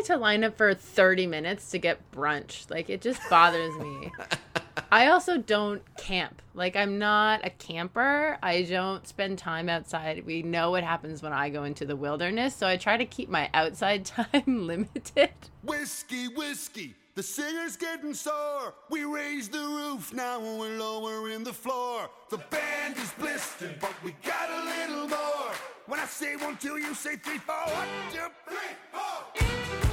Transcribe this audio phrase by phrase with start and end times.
[0.00, 2.70] like to line up for 30 minutes to get brunch.
[2.70, 4.10] Like it just bothers me.
[4.92, 6.40] I also don't camp.
[6.54, 8.38] Like I'm not a camper.
[8.42, 10.24] I don't spend time outside.
[10.24, 13.28] We know what happens when I go into the wilderness, so I try to keep
[13.28, 15.30] my outside time limited.
[15.62, 18.74] Whiskey, whiskey, the singer's getting sore.
[18.88, 22.08] We raise the roof, now and we're lowering the floor.
[22.30, 25.52] The band is blistered, but we got a little more.
[25.86, 27.54] When I say one, two, you say three, four.
[27.54, 29.89] One, two, three, four.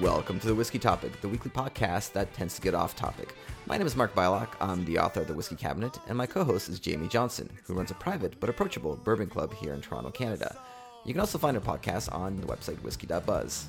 [0.00, 3.34] Welcome to the Whiskey Topic, the weekly podcast that tends to get off topic.
[3.66, 4.50] My name is Mark Bylok.
[4.60, 7.74] I'm the author of The Whiskey Cabinet, and my co host is Jamie Johnson, who
[7.74, 10.56] runs a private but approachable bourbon club here in Toronto, Canada.
[11.04, 13.66] You can also find our podcast on the website whiskey.buzz.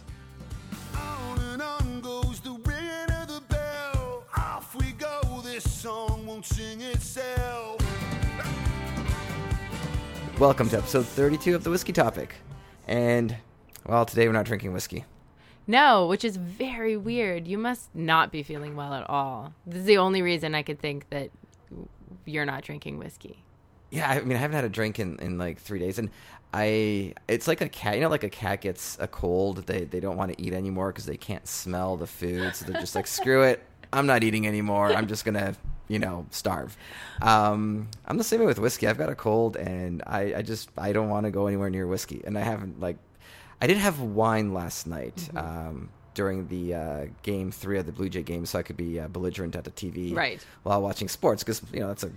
[0.96, 4.24] On and on goes the ringing of the bell.
[4.38, 7.82] Off we go, this song won't sing itself.
[10.40, 12.36] Welcome to episode 32 of The Whiskey Topic.
[12.88, 13.36] And,
[13.88, 15.06] well, today we're not drinking whiskey.
[15.70, 17.48] No, which is very weird.
[17.48, 19.54] You must not be feeling well at all.
[19.68, 21.30] This is the only reason I could think that
[22.26, 23.44] you're not drinking whiskey.
[23.92, 26.10] Yeah, I mean, I haven't had a drink in, in like three days, and
[26.56, 27.94] I it's like a cat.
[27.94, 30.88] You know, like a cat gets a cold, they they don't want to eat anymore
[30.88, 34.48] because they can't smell the food, so they're just like, screw it, I'm not eating
[34.48, 34.92] anymore.
[34.92, 35.54] I'm just gonna
[35.88, 36.76] you know starve.
[37.22, 38.88] Um, I'm the same way with whiskey.
[38.88, 41.86] I've got a cold, and I I just I don't want to go anywhere near
[41.86, 42.98] whiskey, and I haven't like
[43.62, 45.16] I did have wine last night.
[45.16, 45.38] Mm-hmm.
[45.38, 49.00] Um, during the uh, game three of the Blue Jay game, so I could be
[49.00, 50.46] uh, belligerent at the TV Right.
[50.64, 52.12] while watching sports because you know that's a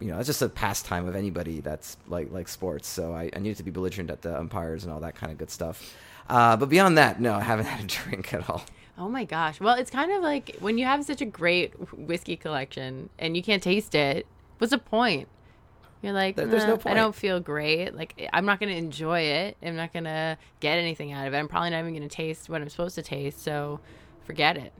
[0.00, 2.88] you know it's just a pastime of anybody that's like like sports.
[2.88, 5.36] So I, I needed to be belligerent at the umpires and all that kind of
[5.36, 5.94] good stuff.
[6.30, 8.64] Uh, but beyond that, no, I haven't had a drink at all.
[8.96, 9.60] Oh my gosh.
[9.60, 13.42] Well, it's kind of like when you have such a great whiskey collection and you
[13.42, 14.26] can't taste it,
[14.56, 15.28] what's the point?
[16.04, 17.94] You're like, There- there's no point." I don't feel great.
[17.94, 19.56] Like, I'm not going to enjoy it.
[19.62, 21.38] I'm not going to get anything out of it.
[21.38, 23.42] I'm probably not even going to taste what I'm supposed to taste.
[23.42, 23.80] So
[24.24, 24.72] forget it.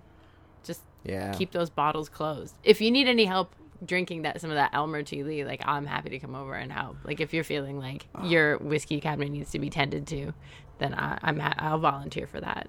[0.64, 1.32] Just Yeah.
[1.32, 2.54] keep those bottles closed.
[2.62, 5.22] If you need any help drinking that some of that Elmer T.
[5.22, 6.96] Lee, like I'm happy to come over and help.
[7.04, 8.24] Like if you're feeling like ah.
[8.24, 10.32] your whiskey cabinet needs to be tended to,
[10.78, 12.68] then I, I'm ha- I'll volunteer for that.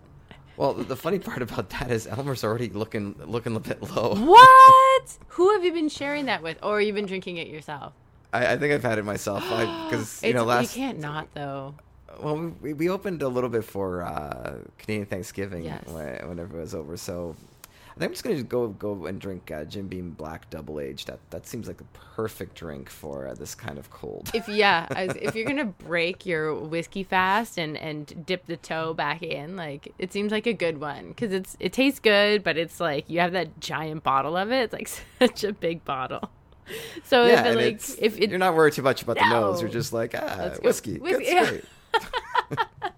[0.57, 4.15] Well, the funny part about that is Elmer's already looking looking a bit low.
[4.15, 5.17] What?
[5.29, 7.93] Who have you been sharing that with, or you've been drinking it yourself?
[8.35, 11.75] I, I think I've had it myself because you know last you can't not though.
[12.21, 15.85] well we, we opened a little bit for uh, Canadian Thanksgiving Yes.
[15.87, 16.97] when, whenever it was over.
[16.97, 17.35] So
[17.67, 21.05] I think I'm just gonna go go and drink uh, Jim Beam Black Double Age.
[21.05, 21.85] That that seems like the
[22.15, 24.29] perfect drink for uh, this kind of cold.
[24.33, 29.23] If yeah, if you're gonna break your whiskey fast and and dip the toe back
[29.23, 32.81] in, like it seems like a good one because it's it tastes good, but it's
[32.81, 34.63] like you have that giant bottle of it.
[34.65, 36.29] It's like such a big bottle.
[37.03, 39.69] So yeah, it like if it you're not worried too much about the nose, you're
[39.69, 40.97] just like ah whiskey.
[40.97, 42.59] Whiskey, That's yeah.
[42.59, 42.91] great.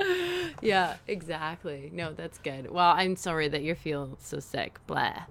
[0.62, 2.70] yeah exactly no that's good.
[2.70, 4.78] Well, I'm sorry that you feel so sick.
[4.86, 5.22] Blah.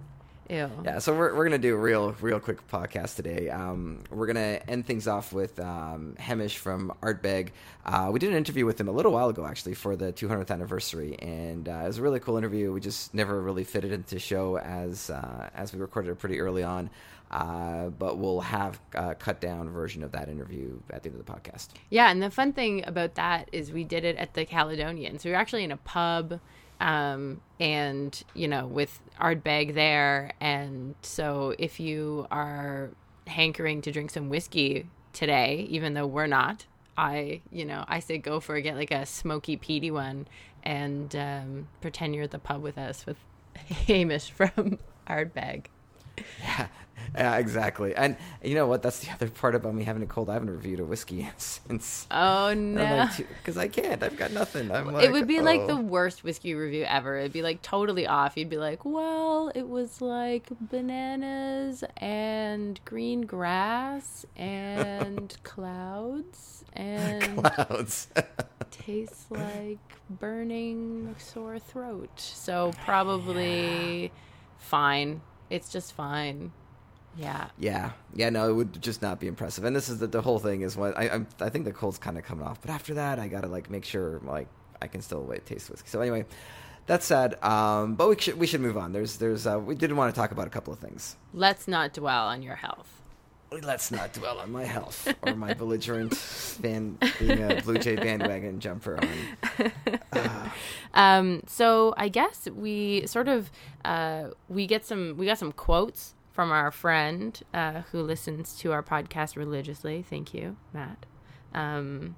[0.47, 0.69] Ew.
[0.84, 3.50] Yeah, so we're, we're gonna do a real real quick podcast today.
[3.50, 7.50] Um, we're gonna end things off with um, Hamish from Ardbeg.
[7.84, 10.52] Uh, we did an interview with him a little while ago, actually, for the 200th
[10.52, 12.72] anniversary, and uh, it was a really cool interview.
[12.72, 16.40] We just never really fitted into the show as uh, as we recorded it pretty
[16.40, 16.92] early on,
[17.31, 21.25] uh, but we'll have a cut down version of that interview at the end of
[21.25, 21.69] the podcast.
[21.90, 25.19] Yeah, and the fun thing about that is we did it at the Caledonian.
[25.19, 26.40] So we were actually in a pub,
[26.80, 30.31] um, and you know, with Ardbeg there.
[30.40, 32.91] And so if you are
[33.28, 36.66] hankering to drink some whiskey today, even though we're not,
[36.97, 38.62] I, you know, I say go for it.
[38.62, 40.28] Get like a smoky, peaty one,
[40.63, 43.18] and um, pretend you're at the pub with us with
[43.56, 45.66] Hamish from Ardbeg.
[46.40, 46.68] Yeah,
[47.16, 47.96] yeah, exactly.
[47.96, 48.82] And you know what?
[48.82, 50.30] That's the other part about me having a cold.
[50.30, 52.08] I haven't reviewed a whiskey since.
[52.12, 53.10] Oh no.
[53.18, 54.02] Because I can't.
[54.04, 54.72] I've got nothing.
[54.72, 55.82] I'm it would be like the oh.
[55.82, 57.18] worst whiskey review ever.
[57.18, 58.38] It'd be like totally off.
[58.38, 68.08] You'd be like, well, it was like bananas and green grass and clouds and clouds.
[68.72, 69.80] tastes like
[70.10, 72.19] burning sore throat.
[72.19, 74.12] So probably
[74.58, 75.22] fine.
[75.50, 76.51] It's just fine.
[77.17, 77.47] Yeah.
[77.57, 79.63] Yeah, yeah, no, it would just not be impressive.
[79.63, 81.97] And this is the, the whole thing is what I I'm, I think the cold's
[81.97, 84.47] kind of coming off, but after that, I gotta like make sure like
[84.81, 85.88] I can still wait taste whiskey.
[85.88, 86.25] So anyway,
[86.88, 87.41] that's sad.
[87.44, 88.91] Um, but we should we should move on.
[88.91, 91.15] There's there's uh, we did want to talk about a couple of things.
[91.33, 93.01] Let's not dwell on your health.
[93.51, 98.59] Let's not dwell on my health or my belligerent fan being a Blue Jay bandwagon
[98.59, 99.71] jumper on.
[100.94, 103.51] Um, so I guess we sort of
[103.83, 108.74] uh, we get some we got some quotes from our friend uh, who listens to
[108.74, 110.04] our podcast religiously.
[110.08, 111.06] Thank you, Matt.
[111.54, 112.18] Um,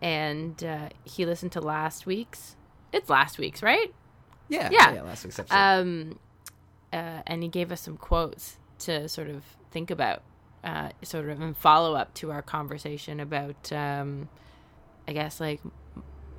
[0.00, 2.56] and uh, he listened to last week's.
[2.94, 3.92] It's last week's, right?
[4.48, 4.94] Yeah, Yeah.
[4.94, 5.02] yeah.
[5.02, 5.54] Last week's episode.
[5.54, 6.18] Um,
[6.94, 10.22] uh, and he gave us some quotes to sort of think about,
[10.64, 14.30] uh, sort of in follow up to our conversation about, um,
[15.06, 15.60] I guess, like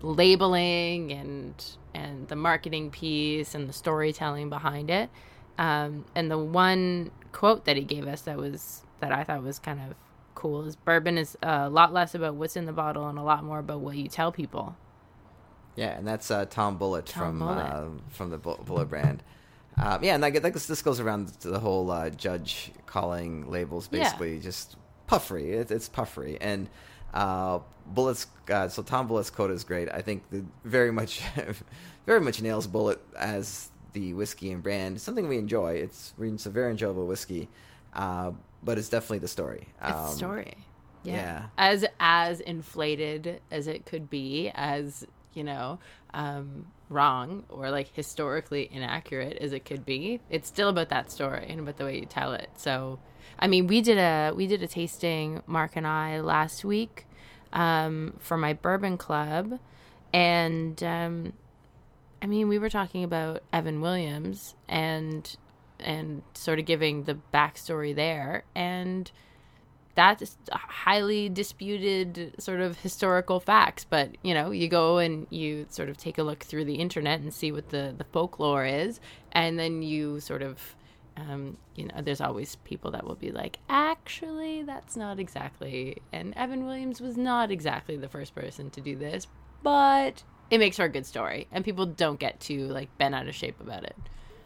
[0.02, 5.10] labeling and and the marketing piece and the storytelling behind it.
[5.58, 9.60] Um, and the one quote that he gave us that was that I thought was
[9.60, 9.96] kind of
[10.36, 13.44] cool is bourbon is a lot less about what's in the bottle and a lot
[13.44, 14.76] more about what you tell people.
[15.76, 17.74] Yeah, and that's uh, Tom Bulleit Tom from Bulleit.
[17.74, 19.24] Uh, from the Bu- Bulleit brand.
[19.81, 23.88] Um, yeah, and that, that, this goes around to the whole uh, judge calling labels
[23.92, 24.04] Yeah.
[24.04, 24.76] basically just
[25.08, 25.52] puffery.
[25.52, 26.70] It, it's puffery, and
[27.14, 27.60] uh,
[27.94, 29.90] Bulleit's uh, so Tom Bulleit's quote is great.
[29.92, 31.22] I think the, very much
[32.06, 35.01] very much nails Bulleit as the whiskey and brand.
[35.01, 35.74] Something we enjoy.
[35.74, 37.50] It's it's a very enjoyable whiskey,
[37.94, 38.31] uh,
[38.63, 39.68] but it's definitely the story.
[39.81, 40.53] It's Um, a story.
[41.03, 41.13] Yeah.
[41.13, 41.45] yeah.
[41.57, 45.80] As as inflated as it could be, as you know,
[46.13, 51.45] um, wrong or like historically inaccurate as it could be, it's still about that story
[51.50, 52.50] and about the way you tell it.
[52.57, 53.00] So,
[53.38, 57.06] I mean, we did a we did a tasting, Mark and I, last week
[57.53, 59.59] um, for my bourbon club,
[60.12, 61.33] and um,
[62.21, 65.36] I mean, we were talking about Evan Williams and
[65.80, 69.10] and sort of giving the backstory there, and
[69.95, 73.86] that's highly disputed sort of historical facts.
[73.89, 77.21] But you know, you go and you sort of take a look through the internet
[77.21, 79.00] and see what the the folklore is,
[79.31, 80.75] and then you sort of.
[81.18, 85.98] Um, you know, there's always people that will be like, actually, that's not exactly.
[86.13, 89.27] And Evan Williams was not exactly the first person to do this,
[89.62, 93.28] but it makes for a good story, and people don't get too like bent out
[93.28, 93.96] of shape about it.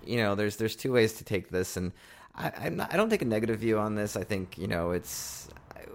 [0.06, 1.92] you know, there's there's two ways to take this, and
[2.36, 4.16] I I'm not, I don't take a negative view on this.
[4.16, 5.48] I think you know it's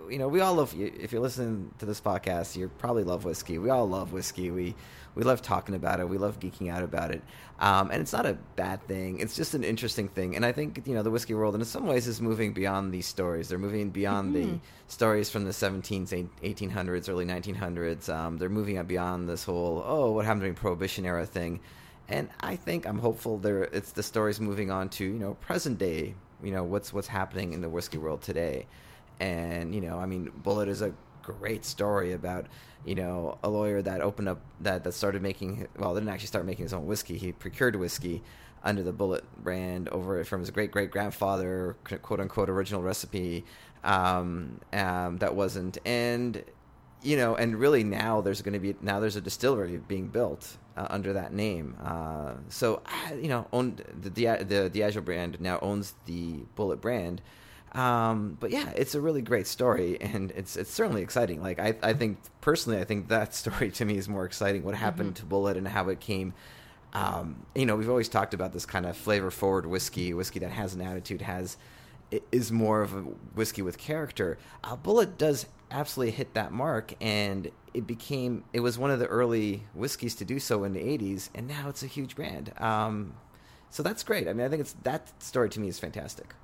[0.08, 3.58] you know we all love if you're listening to this podcast, you probably love whiskey.
[3.58, 4.50] We all love whiskey.
[4.50, 4.74] We
[5.14, 6.08] we love talking about it.
[6.08, 7.22] We love geeking out about it,
[7.58, 9.20] um, and it's not a bad thing.
[9.20, 11.86] It's just an interesting thing, and I think you know the whiskey world in some
[11.86, 13.48] ways is moving beyond these stories.
[13.48, 18.08] They're moving beyond the stories from the 1700s, 1800s, early 1900s.
[18.08, 21.60] Um, they're moving up beyond this whole oh what happened during Prohibition era thing.
[22.08, 23.64] And I think I'm hopeful there.
[23.64, 26.14] It's the stories moving on to you know present day.
[26.42, 28.66] You know what's what's happening in the whiskey world today,
[29.20, 30.94] and you know I mean Bulleit is a
[31.32, 32.46] great story about
[32.84, 36.44] you know a lawyer that opened up that that started making well didn't actually start
[36.44, 37.18] making his own whiskey.
[37.18, 38.22] He procured whiskey
[38.64, 43.44] under the Bulleit brand over from his great great grandfather quote unquote original recipe
[43.84, 46.42] um, um, that wasn't and
[47.02, 50.56] you know, and really now there's going to be now there's a distillery being built
[50.76, 51.76] uh, under that name.
[51.82, 52.82] Uh, so
[53.20, 57.22] you know, owned the Dia- the Diageo brand now owns the Bulleit brand.
[57.72, 61.42] Um, but yeah, it's a really great story, and it's it's certainly exciting.
[61.42, 64.62] Like I I think personally, I think that story to me is more exciting.
[64.62, 66.34] What happened to Bulleit and how it came.
[66.94, 70.50] Um, you know, we've always talked about this kind of flavor forward whiskey, whiskey that
[70.50, 71.58] has an attitude, has
[72.32, 74.38] is more of a whiskey with character.
[74.64, 79.06] Uh, Bulleit does absolutely hit that mark, and it became it was one of the
[79.06, 82.52] early whiskeys to do so in the '80s, and now it's a huge brand.
[82.58, 83.14] Um,
[83.70, 84.28] so that's great.
[84.28, 86.34] I mean, I think it's that story to me is fantastic.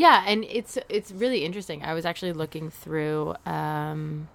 [0.00, 1.82] Yeah, and it's it's really interesting.
[1.82, 4.28] I was actually looking through um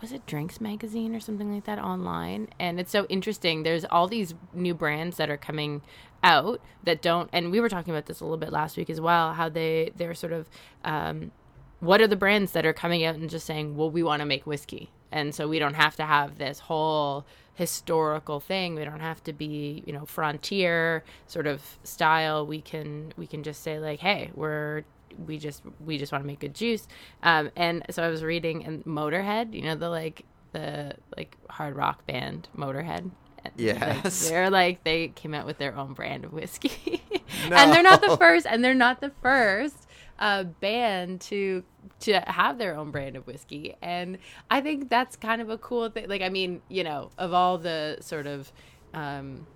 [0.00, 3.64] was it Drinks magazine or something like that online and it's so interesting.
[3.64, 5.82] There's all these new brands that are coming
[6.22, 9.00] out that don't and we were talking about this a little bit last week as
[9.00, 10.48] well how they they're sort of
[10.84, 11.32] um
[11.80, 14.26] what are the brands that are coming out and just saying, "Well, we want to
[14.26, 18.74] make whiskey." And so we don't have to have this whole historical thing.
[18.74, 22.46] We don't have to be, you know, frontier sort of style.
[22.46, 24.82] We can we can just say like, "Hey, we're
[25.26, 26.86] we just we just want to make good juice."
[27.22, 31.76] Um, and so I was reading and Motorhead, you know, the like the like hard
[31.76, 33.10] rock band Motorhead.
[33.44, 34.28] Like, Yes.
[34.28, 37.02] they're like they came out with their own brand of whiskey,
[37.50, 39.86] and they're not the first, and they're not the first
[40.20, 41.64] uh, band to
[42.00, 44.18] to have their own brand of whiskey, and
[44.50, 46.08] I think that's kind of a cool thing.
[46.08, 48.52] Like, I mean, you know, of all the sort of
[48.94, 49.46] um,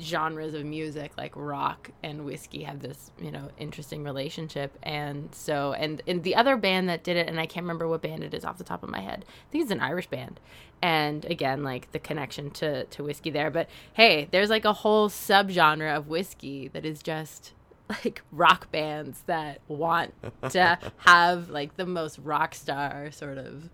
[0.00, 4.76] genres of music like rock and whiskey have this you know interesting relationship.
[4.82, 8.02] And so and and the other band that did it and i can't remember what
[8.02, 9.24] band it is off the top of my head.
[9.28, 10.40] I think it's an irish band.
[10.82, 13.50] And again like the connection to to whiskey there.
[13.50, 17.52] But hey there's like a whole subgenre of whiskey that is just
[18.04, 20.12] like rock bands that want
[20.50, 23.68] to have like the most rock star sort of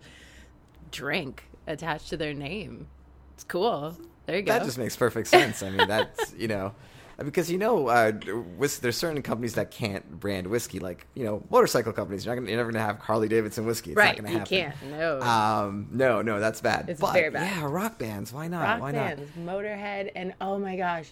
[0.91, 2.87] drink attached to their name
[3.33, 5.63] it's cool there you go That just makes perfect sense.
[5.63, 6.73] I mean, that's you know,
[7.17, 11.43] because you know, uh, whis- there's certain companies that can't brand whiskey, like you know,
[11.49, 12.25] motorcycle companies.
[12.25, 13.91] You're, not gonna, you're never going to have Harley Davidson whiskey.
[13.91, 14.21] It's right.
[14.21, 14.57] not to happen.
[14.57, 14.75] You can't.
[14.97, 15.21] No.
[15.21, 16.89] Um, no, no, that's bad.
[16.89, 17.55] It's But, very bad.
[17.55, 18.31] Yeah, rock bands.
[18.31, 18.63] Why not?
[18.63, 21.11] Rock why bands, Motorhead, and oh my gosh,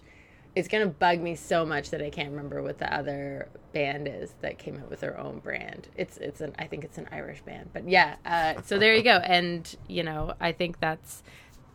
[0.56, 4.34] it's gonna bug me so much that I can't remember what the other band is
[4.42, 5.88] that came out with their own brand.
[5.96, 8.16] It's it's an I think it's an Irish band, but yeah.
[8.26, 11.24] Uh, so there you go, and you know I think that's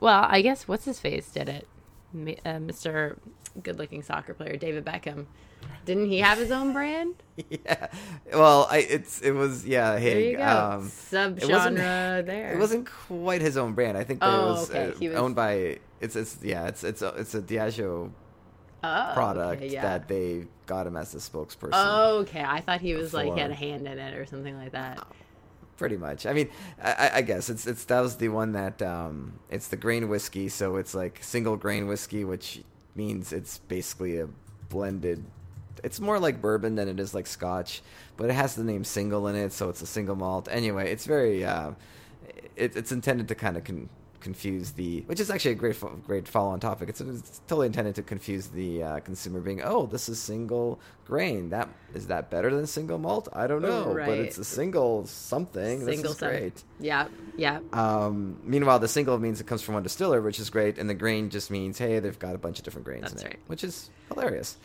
[0.01, 1.67] well, I guess what's his face did it,
[2.45, 3.17] uh, Mr.
[3.63, 5.25] Good Looking soccer player David Beckham.
[5.87, 7.15] Didn't he have his own brand?
[7.51, 7.89] Yeah.
[8.33, 9.99] Well, I it's it was yeah.
[9.99, 10.45] Hey, There you go.
[10.79, 12.53] um, Sub it wasn't- there.
[12.55, 13.97] It wasn't quite his own brand.
[13.97, 15.07] I think Oh, it was, okay.
[15.07, 18.11] uh, was- owned by it's it's yeah it's it's a, it's a Diageo
[18.85, 19.83] oh, product okay, yeah.
[19.83, 21.71] that they got him as the spokesperson.
[21.73, 22.43] Oh, okay.
[22.43, 25.07] I thought he was like he had a hand in it or something like that.
[25.77, 26.27] pretty much.
[26.27, 26.49] I mean,
[26.83, 30.09] I, I- I guess it's it's that was the one that um, it's the grain
[30.09, 32.63] whiskey, so it's like single grain whiskey, which
[32.95, 34.29] means it's basically a
[34.69, 35.25] blended.
[35.85, 37.83] It's more like bourbon than it is like Scotch,
[38.17, 40.49] but it has the name single in it, so it's a single malt.
[40.51, 41.45] Anyway, it's very.
[41.45, 41.73] Uh,
[42.57, 43.91] it, it's intended to kind of con-
[44.27, 46.89] confuse the, which is actually a great great follow on topic.
[46.89, 51.51] It's, it's totally intended to confuse the uh, consumer, being, oh, this is single grain.
[51.51, 53.29] That is that better than single malt?
[53.33, 55.85] I don't know, but it's a single something.
[55.85, 56.65] this Single is some- great.
[56.81, 57.07] Yeah,
[57.37, 57.61] yeah.
[57.73, 60.95] Um, meanwhile, the single means it comes from one distiller, which is great, and the
[60.95, 63.41] grain just means hey, they've got a bunch of different grains That's in it, right.
[63.47, 64.57] which is hilarious,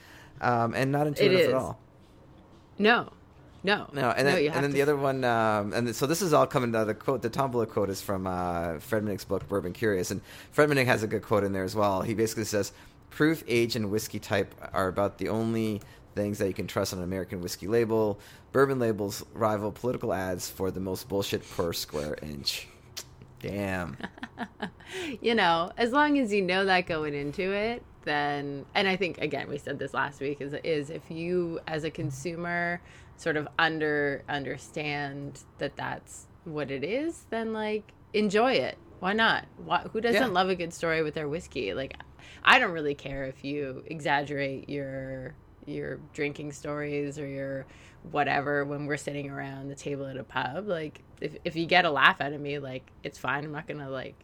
[0.41, 1.77] um, and not intuitive at all.
[2.80, 3.12] No,
[3.63, 6.34] no, No, and then, you and then the other one, um, and so this is
[6.34, 6.74] all coming.
[6.74, 10.12] Uh, the quote, the Tom Bulleit quote, is from uh, Fred Minnick's book Bourbon Curious,
[10.12, 12.01] and Fred Minnick has a good quote in there as well.
[12.01, 12.72] He basically says,
[13.10, 15.82] "Proof, age, and whiskey type are about the only
[16.15, 18.20] things that you can trust on an American whiskey label.
[18.51, 22.68] Bourbon labels rival political ads for the most bullshit per square inch."
[23.41, 23.98] Damn.
[25.22, 29.20] you know, as long as you know that going into it, then and I think
[29.20, 32.82] again we said this last week is is if you as a consumer
[33.22, 38.78] sort of under understand that that's what it is, then like enjoy it.
[39.00, 39.46] Why not?
[39.63, 40.28] Why, who doesn't Yeah.
[40.28, 41.74] love a good story with their whiskey?
[41.74, 41.96] Like
[42.44, 45.36] I don't really care if you exaggerate your
[45.68, 47.68] your drinking stories or your
[48.10, 50.68] whatever when we're sitting around the table at a pub.
[50.68, 53.44] Like if if you get a laugh out of me, like it's fine.
[53.44, 54.16] I'm not gonna like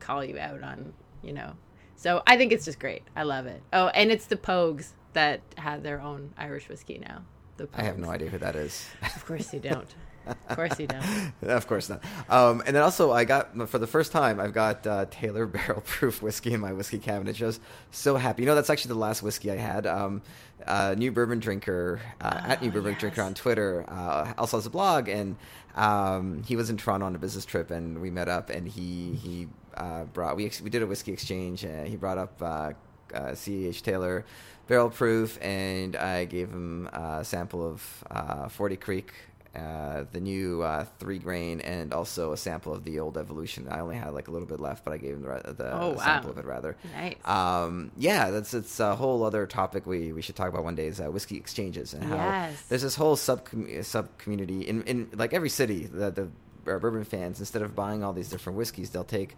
[0.00, 1.52] call you out on, you know.
[1.96, 3.02] So I think it's just great.
[3.14, 3.62] I love it.
[3.72, 7.22] Oh, and it's the Pogues that have their own Irish whiskey now.
[7.56, 8.86] The I have no idea who that is.
[9.14, 9.88] Of course you don't.
[10.48, 11.34] Of course you don't.
[11.42, 12.02] of course not.
[12.30, 15.82] Um, and then also, I got for the first time, I've got uh, Taylor Barrel
[15.82, 17.36] Proof whiskey in my whiskey cabinet.
[17.36, 18.40] Just so happy.
[18.40, 19.86] You know, that's actually the last whiskey I had.
[19.86, 20.22] Um,
[20.66, 23.00] uh, New Bourbon Drinker uh, at New Oh, Bourbon yes.
[23.00, 25.36] Drinker on Twitter uh, also has a blog, and
[25.74, 29.12] um, he was in Toronto on a business trip, and we met up, and he
[29.16, 31.66] he uh, brought we ex- we did a whiskey exchange.
[31.66, 32.40] Uh, he brought up.
[32.40, 32.72] Uh,
[33.14, 33.82] uh, E.H.
[33.82, 34.24] Taylor
[34.66, 39.12] barrel proof, and I gave him a sample of uh, Forty Creek,
[39.54, 43.68] uh, the new uh, three grain, and also a sample of the old Evolution.
[43.70, 45.90] I only had like a little bit left, but I gave him the, the Oh,
[45.90, 45.96] wow.
[45.98, 46.76] sample of it rather.
[46.94, 47.16] Nice.
[47.24, 50.86] Um, yeah, that's it's a whole other topic we, we should talk about one day
[50.88, 52.62] is uh, whiskey exchanges and how Yes.
[52.68, 53.46] there's this whole sub
[53.82, 56.28] sub community in, in like every city the the
[56.72, 59.36] uh, bourbon fans instead of buying all these different whiskeys they'll take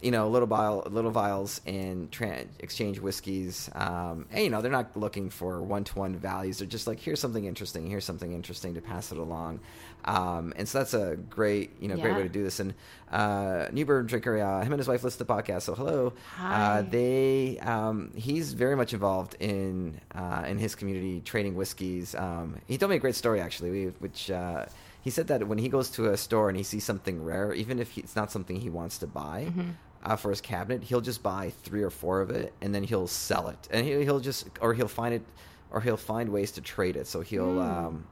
[0.00, 4.70] you know little vial little vials and tra- exchange whiskeys um, and you know they're
[4.70, 6.58] not looking for one to one values.
[6.58, 9.60] They're just like here's something interesting here's something interesting to pass it along.
[10.04, 12.60] Um, and so that's a great you know great way to do this.
[12.60, 12.74] And
[13.10, 16.12] uh, new bourbon drinker uh, him and his wife listen to the podcast so hello.
[16.36, 16.78] Hi.
[16.78, 22.14] uh, they um, he's very much involved in uh, in his community trading whiskeys.
[22.14, 24.66] Um, he told me a great story actually we, which uh,
[25.02, 27.78] he said that when he goes to a store and he sees something rare even
[27.78, 29.70] if he, it's not something he wants to buy Mm-hmm.
[30.04, 33.06] Uh, for his cabinet he'll just buy three or four of it and then he'll
[33.06, 35.22] sell it and he, he'll just or he'll find it
[35.70, 37.58] or he'll find ways to trade it so he'll Hmm.
[37.86, 38.04] um,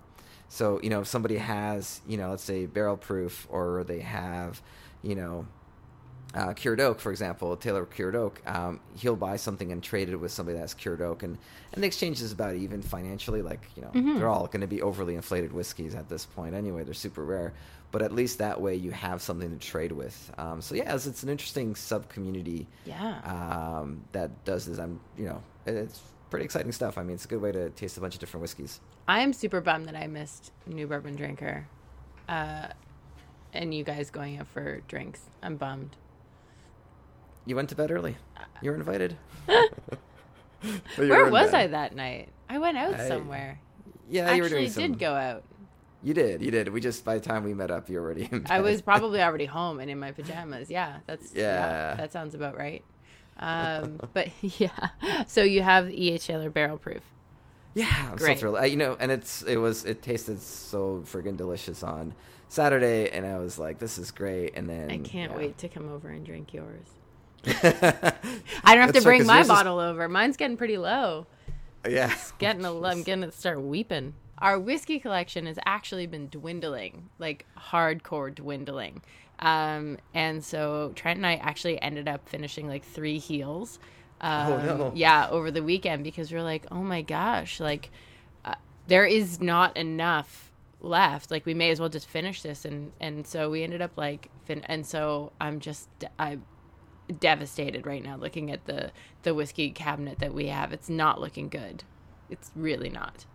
[0.48, 4.60] so you know if somebody has you know let's say barrel proof or they have
[5.02, 5.46] you know
[6.34, 10.16] uh, cured oak, for example, Taylor cured oak, um, he'll buy something and trade it
[10.16, 11.38] with somebody that's cured oak, and
[11.72, 13.40] and the exchange is about even financially.
[13.40, 14.18] Like you know, Mm-hmm.
[14.18, 16.84] they're all going to be overly inflated whiskeys at this point anyway.
[16.84, 17.54] They're super rare,
[17.92, 20.32] but at least that way you have something to trade with.
[20.38, 22.66] Um, so yeah, it's, it's an interesting sub community.
[22.84, 23.20] Yeah.
[23.24, 24.78] Um, that does this.
[24.78, 26.00] I'm you know, it's
[26.30, 26.98] pretty exciting stuff.
[26.98, 28.80] I mean, it's a good way to taste a bunch of different whiskeys.
[29.08, 31.66] I am super bummed that I missed New Bourbon Drinker,
[32.28, 32.68] uh,
[33.52, 35.20] and you guys going out for drinks.
[35.42, 35.96] I'm bummed.
[37.44, 38.16] You went to bed early.
[38.60, 39.16] You were invited.
[40.96, 41.54] Where was.
[41.54, 42.30] I that night?
[42.48, 43.60] I went out I- somewhere.
[44.08, 44.82] Yeah, I you were actually doing some.
[44.82, 45.42] did go out.
[46.02, 46.42] You did.
[46.42, 46.68] You did.
[46.68, 48.28] We just by the time we met up, you already.
[48.30, 50.70] In I was probably already home and in my pajamas.
[50.70, 51.94] Yeah, that's Yeah.
[51.96, 52.84] that sounds about right.
[53.38, 54.28] Um, but
[54.60, 54.90] yeah,
[55.26, 56.26] so you have the E.H.
[56.26, 57.02] Taylor barrel proof.
[57.74, 58.38] Yeah, I'm Great.
[58.38, 58.56] so thrilled.
[58.56, 62.14] I, you know, and it's it was it tasted so friggin' delicious on
[62.48, 64.56] Saturday, and I was like, this is great.
[64.56, 65.36] And then I can't yeah.
[65.38, 66.86] wait to come over and drink yours.
[67.46, 70.08] I don't have to bring right, my yours is- bottle over.
[70.08, 71.26] Mine's getting pretty low.
[71.88, 74.14] Yeah, Getting a, I'm gonna start weeping.
[74.38, 79.02] Our whiskey collection has actually been dwindling, like hardcore dwindling.
[79.38, 83.78] Um, and so Trent and I actually ended up finishing like three heels.
[84.20, 84.92] Um, Oh, no.
[84.94, 87.90] Yeah, over the weekend because we're like, oh my gosh, like
[88.44, 88.54] uh,
[88.86, 90.50] there is not enough
[90.80, 91.30] left.
[91.30, 94.30] Like we may as well just finish this, and and so we ended up like,
[94.44, 95.88] fin- and so I'm just
[96.18, 96.44] I'm
[97.20, 98.90] devastated right now looking at the
[99.22, 100.72] the whiskey cabinet that we have.
[100.72, 101.84] It's not looking good.
[102.30, 103.26] It's really not.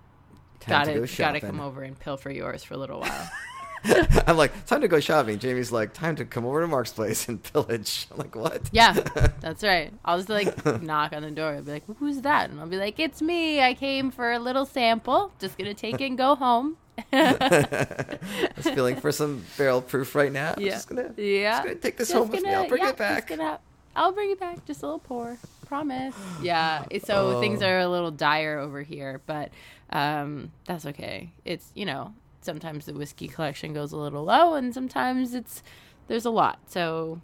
[0.61, 3.29] Time gotta to go gotta come over and pilfer yours for a little while.
[4.27, 5.39] I'm like, time to go shopping.
[5.39, 8.05] Jamie's like, time to come over to Mark's place and pillage.
[8.11, 8.69] I'm like, what?
[8.71, 8.93] yeah,
[9.39, 9.91] that's right.
[10.05, 12.77] I'll just like knock on the door and be like, "Who's that?" And I'll be
[12.77, 13.59] like, "It's me.
[13.59, 15.31] I came for a little sample.
[15.39, 16.77] Just gonna take it and go home."
[17.11, 18.19] I
[18.55, 20.53] was feeling for some barrel proof right now.
[20.55, 20.71] I'm Yeah.
[20.73, 21.51] just gonna, Yeah.
[21.53, 22.53] just gonna take this Just home with me.
[22.53, 23.27] I'll bring yeah, it back.
[23.27, 23.59] just gonna-
[23.95, 24.63] I'll bring it back.
[24.65, 25.37] Just a little pour.
[25.65, 26.15] Promise.
[26.41, 26.83] Yeah.
[27.03, 27.67] So things Oh.
[27.67, 29.49] are a little dire over here, but
[29.91, 31.31] um, that's okay.
[31.45, 35.63] It's you know sometimes the whiskey collection goes a little low, and sometimes it's
[36.07, 36.59] there's a lot.
[36.67, 37.21] So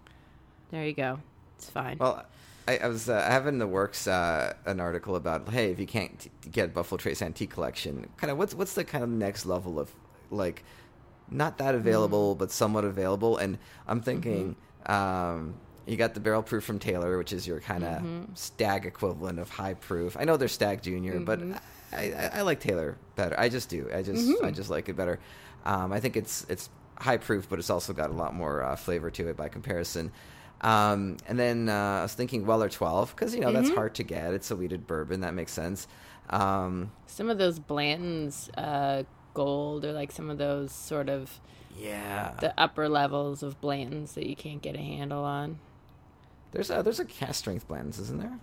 [0.71, 1.19] there you go.
[1.57, 1.97] It's fine.
[1.99, 2.25] Well,
[2.67, 5.79] I, I was uh, I have in the works uh, an article about hey, if
[5.79, 9.09] you can't t- get Buffalo Trace Antique Collection, kind of what's what's the kind of
[9.09, 9.91] next level of
[10.29, 10.63] like
[11.31, 12.39] not that available Mm.
[12.39, 13.57] but somewhat available, and
[13.87, 14.55] I'm thinking.
[14.85, 14.91] Mm-hmm.
[14.91, 15.55] Um,
[15.85, 18.33] you got the barrel proof from Taylor, which is your kind of Mm-hmm.
[18.35, 20.17] stag equivalent of high proof.
[20.19, 21.53] I know they're stag junior, but Mm-hmm.
[21.93, 23.39] I, I, like Taylor better.
[23.39, 23.89] I just do.
[23.93, 25.19] I just I just like it better.
[25.65, 28.75] Um, I think it's it's high proof, but it's also got a lot more uh,
[28.75, 30.11] flavor to it by comparison.
[30.61, 33.55] Um, and then uh, I was thinking Weller 12 because you know Mm-hmm.
[33.63, 34.33] that's hard to get.
[34.33, 35.87] It's a wheated bourbon that makes sense.
[36.29, 39.03] Um, some of those Blanton's uh,
[39.33, 41.39] gold, or like some of those sort of
[41.79, 45.59] yeah, the upper levels of Blanton's that you can't get a handle on.
[46.51, 48.39] there's a there's a cask strength blends, isn't there?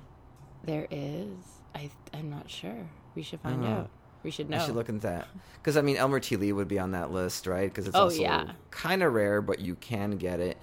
[0.62, 1.28] There is.
[1.74, 2.86] I I'm not sure.
[3.14, 3.68] We should find Oh.
[3.68, 3.90] out.
[4.22, 4.56] We should know.
[4.56, 6.36] I should look into that because I mean Elmer T.
[6.36, 7.68] Lee would be on that list, right?
[7.68, 8.52] Because it's Oh, also yeah.
[8.70, 10.56] kind of rare, but you can get it.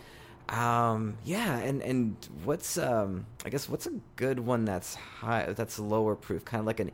[0.50, 5.78] Um, yeah, and and what's um, I guess what's a good one that's high, that's
[5.80, 6.92] lower proof, kind of like an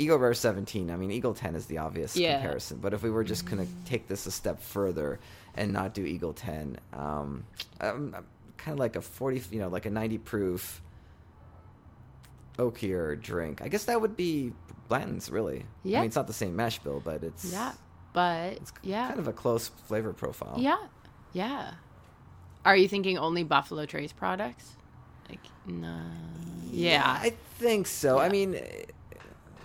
[0.00, 0.90] Eagle Rare 17.
[0.90, 2.34] I mean, Eagle 10 is the obvious Yeah.
[2.40, 5.20] comparison, but if we were just gonna take this a step further
[5.54, 7.44] and not do Eagle 10, um,
[7.80, 8.12] um
[8.58, 10.82] kind of like a 40, you know, like a 90 proof
[12.58, 13.62] oakier drink.
[13.62, 14.52] I guess that would be
[14.88, 15.60] Blanton's, really.
[15.60, 16.00] I Yeah.
[16.00, 17.72] mean, it's not the same mash bill, but it's Yeah,
[18.12, 20.54] but it's yeah, kind of a close flavor profile.
[20.58, 20.78] yeah,
[21.32, 21.74] yeah.
[22.64, 24.76] Are you thinking only Buffalo Trace products?
[25.28, 26.00] Like no.
[26.70, 27.04] Yeah.
[27.20, 28.18] I think so.
[28.18, 28.60] I mean,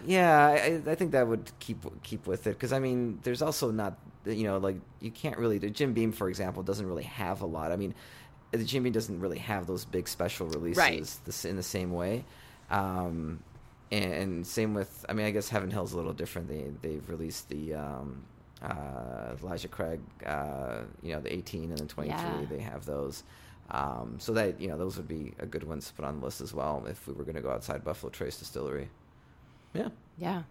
[0.05, 3.71] yeah, I, I think that would keep keep with it because I mean, there's also
[3.71, 5.57] not you know like you can't really.
[5.57, 7.71] The Jim Beam, for example, doesn't really have a lot.
[7.71, 7.93] I mean,
[8.51, 11.45] the Jim Beam doesn't really have those big special releases Right.
[11.45, 12.25] in the same way.
[12.69, 13.41] Um,
[13.91, 16.47] and, and same with, I mean, I guess Heaven Hill's a little different.
[16.47, 18.23] They they've released the um,
[18.61, 22.17] uh, Elijah Craig, uh, you know, the 18 and then 23.
[22.17, 22.45] Yeah.
[22.49, 23.23] They have those.
[23.71, 26.25] Um, so that you know, those would be a good ones to put on the
[26.25, 28.89] list as well if we were going to go outside Buffalo Trace Distillery.
[29.73, 30.43] Yeah, yeah.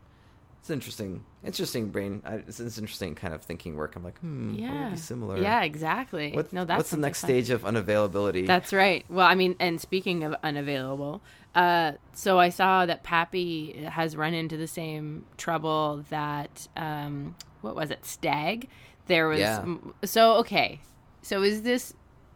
[0.63, 1.25] It's interesting.
[1.45, 2.23] Interesting brain.
[2.25, 3.97] I, it's, it's interesting kind of thinking work.
[3.97, 4.85] I'm like, hmm, Yeah.
[4.85, 5.37] would be similar?
[5.43, 6.31] Yeah, exactly.
[6.31, 7.29] What, no, that's what's the next fun.
[7.31, 8.47] stage of unavailability?
[8.47, 9.05] That's right.
[9.09, 11.21] Well, I mean, and speaking of unavailable,
[11.57, 17.75] uh, so I saw that Pappy has run into the same trouble that um, what
[17.75, 18.69] was it, Stag?
[19.09, 19.65] There was Yeah.
[20.05, 20.79] so okay.
[21.23, 21.93] So is this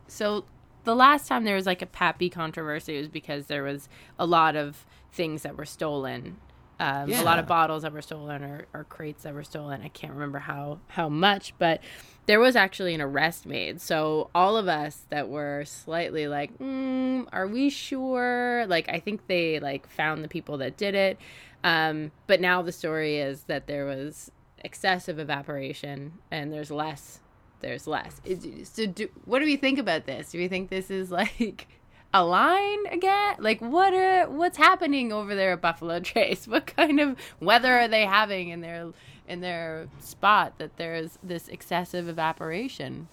[0.09, 0.45] so?
[0.83, 4.57] The last time there was like a Pappy controversy was because there was a lot
[4.57, 6.39] of things that were stolen.
[6.79, 9.81] Um, A lot of bottles that were stolen or, or crates that were stolen.
[9.83, 11.81] I can't remember how how much, but
[12.27, 13.81] there was actually an arrest made.
[13.81, 18.67] So all of us that were slightly like, mm, are we sure?
[18.69, 21.19] Like I think they like found the people that did it.
[21.65, 24.31] Um, but now the story is that there was
[24.63, 27.21] excessive evaporation and there's less.
[27.61, 28.21] There's less.
[28.65, 30.31] So do, what do we think about this?
[30.31, 31.69] Do we think this is like
[32.17, 33.37] a line again?
[33.39, 36.49] Like what are what's happening over there at Buffalo Trace?
[36.49, 38.89] What kind of weather are they having in their
[39.29, 43.09] in their spot that there's this excessive evaporation?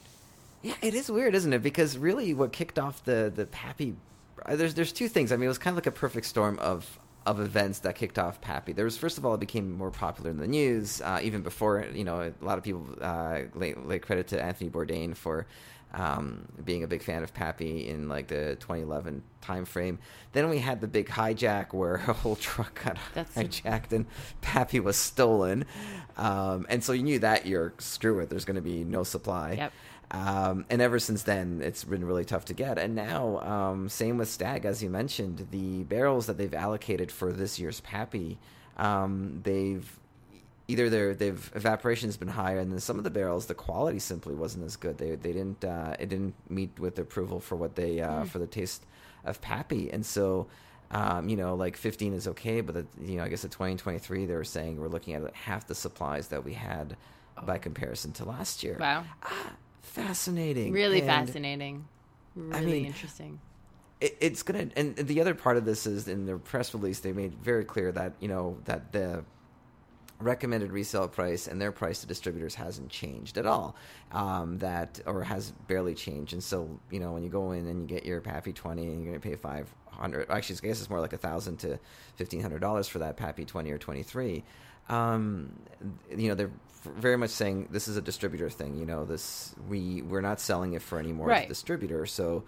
[0.61, 1.61] Yeah, it is weird, isn't it?
[1.61, 3.95] Because really, what kicked off the the Pappy,
[4.45, 5.31] uh, there's there's two things.
[5.31, 8.19] I mean, it was kind of like a perfect storm of of events that kicked
[8.19, 8.71] off Pappy.
[8.73, 11.85] There was first of all, it became more popular in the news, uh, even before
[11.93, 15.45] you know a lot of people uh, lay, lay credit to Anthony Bourdain for
[15.93, 19.97] um, being a big fan of Pappy in like the 2011 timeframe.
[20.31, 24.05] Then we had the big hijack where a whole truck got That's- hijacked and
[24.41, 25.65] Pappy was stolen,
[26.17, 29.53] um, and so you knew that year, screw it, there's going to be no supply.
[29.53, 29.73] Yep.
[30.11, 32.77] Um, and ever since then, it's been really tough to get.
[32.77, 37.31] And now, um, same with Stag, as you mentioned, the barrels that they've allocated for
[37.31, 38.37] this year's Pappy,
[38.77, 39.99] um, they've
[40.67, 43.99] either their they've evaporation has been higher, and then some of the barrels, the quality
[43.99, 44.97] simply wasn't as good.
[44.97, 48.47] They they didn't uh, it didn't meet with approval for what they uh, for the
[48.47, 48.85] taste
[49.25, 50.47] of Pappy, and so.
[50.91, 54.27] Um, you know, like 15 is okay, but the, you know, I guess at 2023
[54.27, 56.95] they were saying we're looking at half the supplies that we had
[57.47, 59.03] by comparison to last year Wow.
[59.81, 61.85] fascinating Really And fascinating.
[62.35, 63.39] Really mean, interesting.
[64.01, 67.11] it, it's gonna and the other part of this is in the press release they
[67.11, 69.23] made very clear that you know that the
[70.23, 73.75] recommended resale price and their price to distributors hasn't changed at all
[74.11, 76.33] um, that or has barely changed.
[76.33, 79.03] And so you know when you go in and you get your pappy 20 and
[79.03, 81.77] you're going to pay 500 actually i guess it's more like a thousand to
[82.15, 84.43] fifteen hundred dollars for that pappy 20 or 23
[84.89, 85.53] um,
[86.15, 86.51] you know they're
[86.97, 90.73] very much saying this is a distributor thing you know this we we're not selling
[90.73, 91.47] it for any more Right.
[91.47, 92.05] distributor.
[92.05, 92.43] So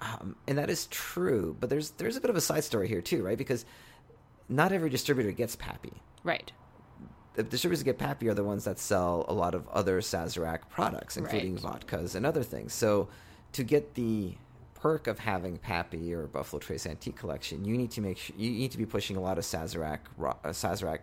[0.00, 3.02] um, and that is true but there's there's a bit of a side story here
[3.02, 3.38] too right?
[3.38, 3.64] Because
[4.48, 5.92] not every distributor gets pappy.
[6.24, 6.50] Right.
[7.36, 10.68] The distributors that get Pappy are the ones that sell a lot of other Sazerac
[10.70, 11.86] products, including Right.
[11.86, 12.72] vodkas and other things.
[12.72, 13.08] So,
[13.52, 14.34] to get the
[14.74, 18.50] perk of having Pappy or Buffalo Trace Antique Collection, you need to make sure you
[18.50, 21.00] need to be pushing a lot of Sazerac uh, Sazerac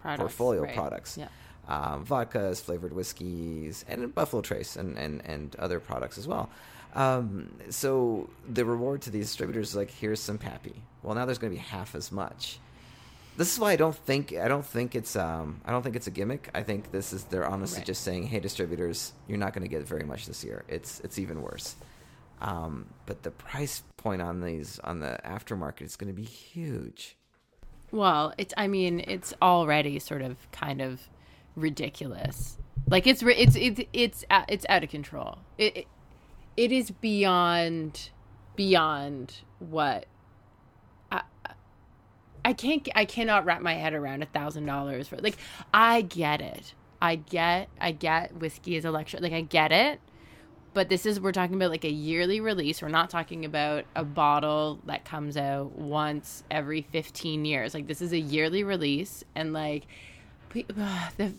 [0.00, 0.74] Products, portfolio right.
[0.74, 1.28] products, Yeah.
[1.68, 6.50] um, vodkas, flavored whiskeys, and Buffalo Trace and, and, and other products as well.
[6.94, 10.82] Um, so the reward to these distributors is like, here's some Pappy.
[11.02, 12.58] Well, now there's going to be half as much.
[13.36, 16.06] This is why I don't think I don't think it's um I don't think it's
[16.06, 16.48] a gimmick.
[16.54, 17.86] I think this is they're honestly Right.
[17.86, 20.64] just saying, hey, distributors, you're not going to get very much this year.
[20.68, 21.76] It's it's even worse.
[22.40, 27.16] Um, but the price point on these on the aftermarket is going to be huge.
[27.92, 31.00] Well, it's I mean, it's already sort of kind of
[31.54, 32.56] ridiculous.
[32.88, 35.38] Like it's it's it's it's it's out of control.
[35.58, 35.86] It it,
[36.56, 38.10] it is beyond
[38.54, 40.06] beyond what
[42.46, 45.36] I can't I cannot wrap my head around a thousand dollars for like
[45.74, 46.74] I get it.
[47.02, 49.98] I get I get whiskey is a lecture like I get it.
[50.72, 52.80] But this is we're talking about like a yearly release.
[52.80, 57.74] We're not talking about a bottle that comes out once every 15 years.
[57.74, 59.88] Like this is a yearly release and like
[60.54, 61.34] the,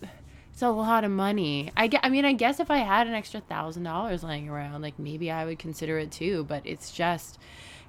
[0.51, 1.71] it's a lot of money.
[1.77, 4.99] I i mean i guess if i had an extra thousand dollars laying around like
[4.99, 7.39] maybe i would consider it too but it's just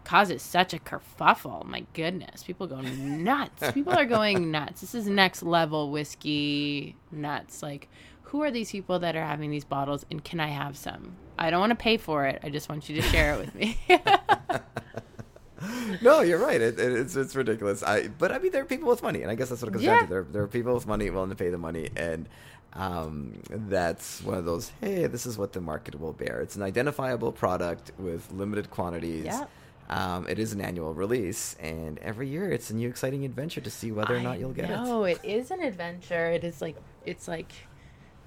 [0.09, 5.07] causes such a kerfuffle my goodness people go nuts people are going nuts this is
[5.07, 7.91] next level whiskey nuts like
[8.29, 11.17] who are these people that are having these bottles and can I have some?
[11.39, 12.41] I don't want to pay for it.
[12.43, 13.79] I just want you to share it with me.
[16.03, 16.61] no, you're right.
[16.61, 17.83] It, it, it's it's ridiculous.
[17.83, 19.73] I but I mean there are people with money, and I guess that's what it
[19.73, 20.09] comes down to.
[20.09, 22.29] There there are people with money willing to pay the money, and
[22.75, 24.73] um, that's one of those.
[24.81, 26.43] Hey, this is what the market will bear.
[26.43, 29.25] It's an identifiable product with limited quantities.
[29.25, 29.47] Yeah.
[29.89, 33.71] Um, it is an annual release, and every year it's a new exciting adventure to
[33.71, 34.77] see whether or not you'll get it.
[34.77, 36.31] No, it is an adventure.
[36.31, 37.51] It is like it's like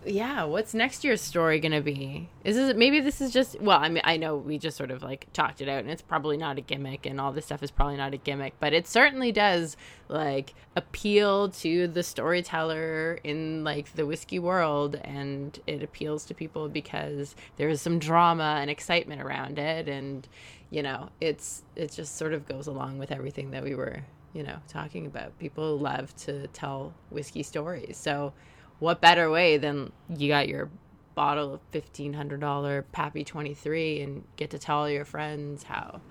[0.03, 2.27] yeah, what's next year's story going to be?
[2.43, 5.03] Is this maybe this is just well, I mean I know we just sort of
[5.03, 7.69] like talked it out and it's probably not a gimmick and all this stuff is
[7.69, 13.93] probably not a gimmick, but it certainly does like appeal to the storyteller in like
[13.93, 19.59] the whiskey world and it appeals to people because there's some drama and excitement around
[19.59, 20.27] it and
[20.71, 24.03] you know, it's it just sort of goes along with everything that we were,
[24.33, 25.37] you know, talking about.
[25.37, 27.97] People love to tell whiskey stories.
[27.97, 28.33] So
[28.79, 30.69] what better way than you got your
[31.13, 36.01] bottle of fifteen hundred dollar Pappy twenty three and get to tell your friends how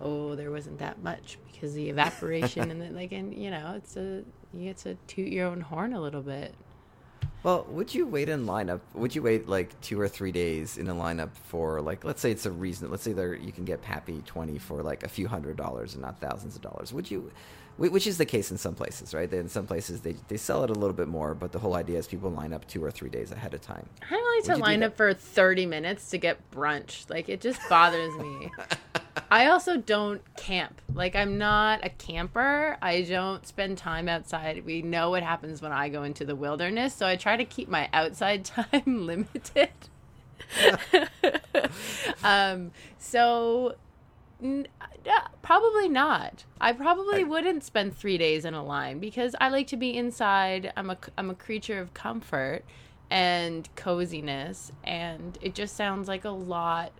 [0.00, 3.96] oh there wasn't that much because the evaporation and then like and you know it's
[3.96, 4.22] a
[4.52, 6.54] you get to toot your own horn a little bit.
[7.44, 8.80] Well, would you wait in lineup?
[8.94, 12.30] Would you wait like two or three days in a lineup for like, let's say
[12.30, 12.90] it's a reason.
[12.90, 16.00] Let's say there you can get Pappy twenty for like a few hundred dollars and
[16.00, 16.92] not thousands of dollars.
[16.94, 17.30] Would you?
[17.76, 19.30] Which is the case in some places, right?
[19.30, 21.98] In some places they they sell it a little bit more, but the whole idea
[21.98, 23.86] is people line up two or three days ahead of time.
[24.10, 27.10] I don't like Would to line up for 30 minutes to get brunch.
[27.10, 28.50] Like, it just bothers me.
[29.30, 30.80] I also don't camp.
[30.92, 32.76] Like, I'm not a camper.
[32.82, 34.64] I don't spend time outside.
[34.64, 37.68] We know what happens when I go into the wilderness, so I try to keep
[37.68, 39.70] my outside time limited.
[42.24, 43.76] um, so
[44.42, 46.44] N- uh, probably not.
[46.60, 49.96] I probably I- wouldn't spend three days in a line because I like to be
[49.96, 50.72] inside.
[50.76, 52.64] I'm a I'm a creature of comfort
[53.10, 56.92] and coziness, and it just sounds like a lot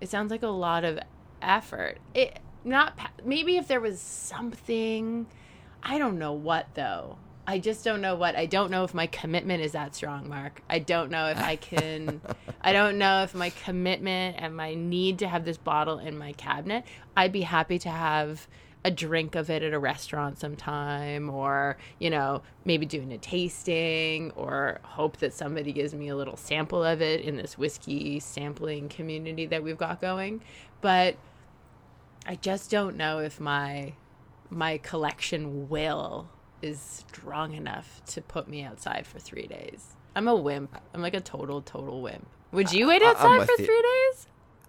[0.00, 1.00] It sounds like a lot of
[1.46, 1.98] effort.
[2.14, 5.26] It not maybe if there was something
[5.82, 7.18] I don't know what though.
[7.48, 8.34] I just don't know what.
[8.34, 10.62] I don't know if my commitment is that strong, Mark.
[10.68, 12.20] I don't know if I can.
[12.60, 16.32] I don't know if my commitment and my need to have this bottle in my
[16.32, 16.84] cabinet.
[17.16, 18.48] I'd be happy to have
[18.84, 24.30] a drink of it at a restaurant sometime, or, you know, maybe doing a tasting,
[24.36, 28.88] or hope that somebody gives me a little sample of it in this whiskey sampling
[28.88, 30.40] community that we've got going.
[30.80, 31.16] But
[32.26, 33.94] I just don't know if my
[34.50, 36.28] my collection will
[36.62, 39.96] is strong enough to put me outside for three days.
[40.14, 40.76] I'm a wimp.
[40.94, 42.26] I'm like a total, total wimp.
[42.52, 43.66] Would you wait outside for you.
[43.66, 44.26] three days?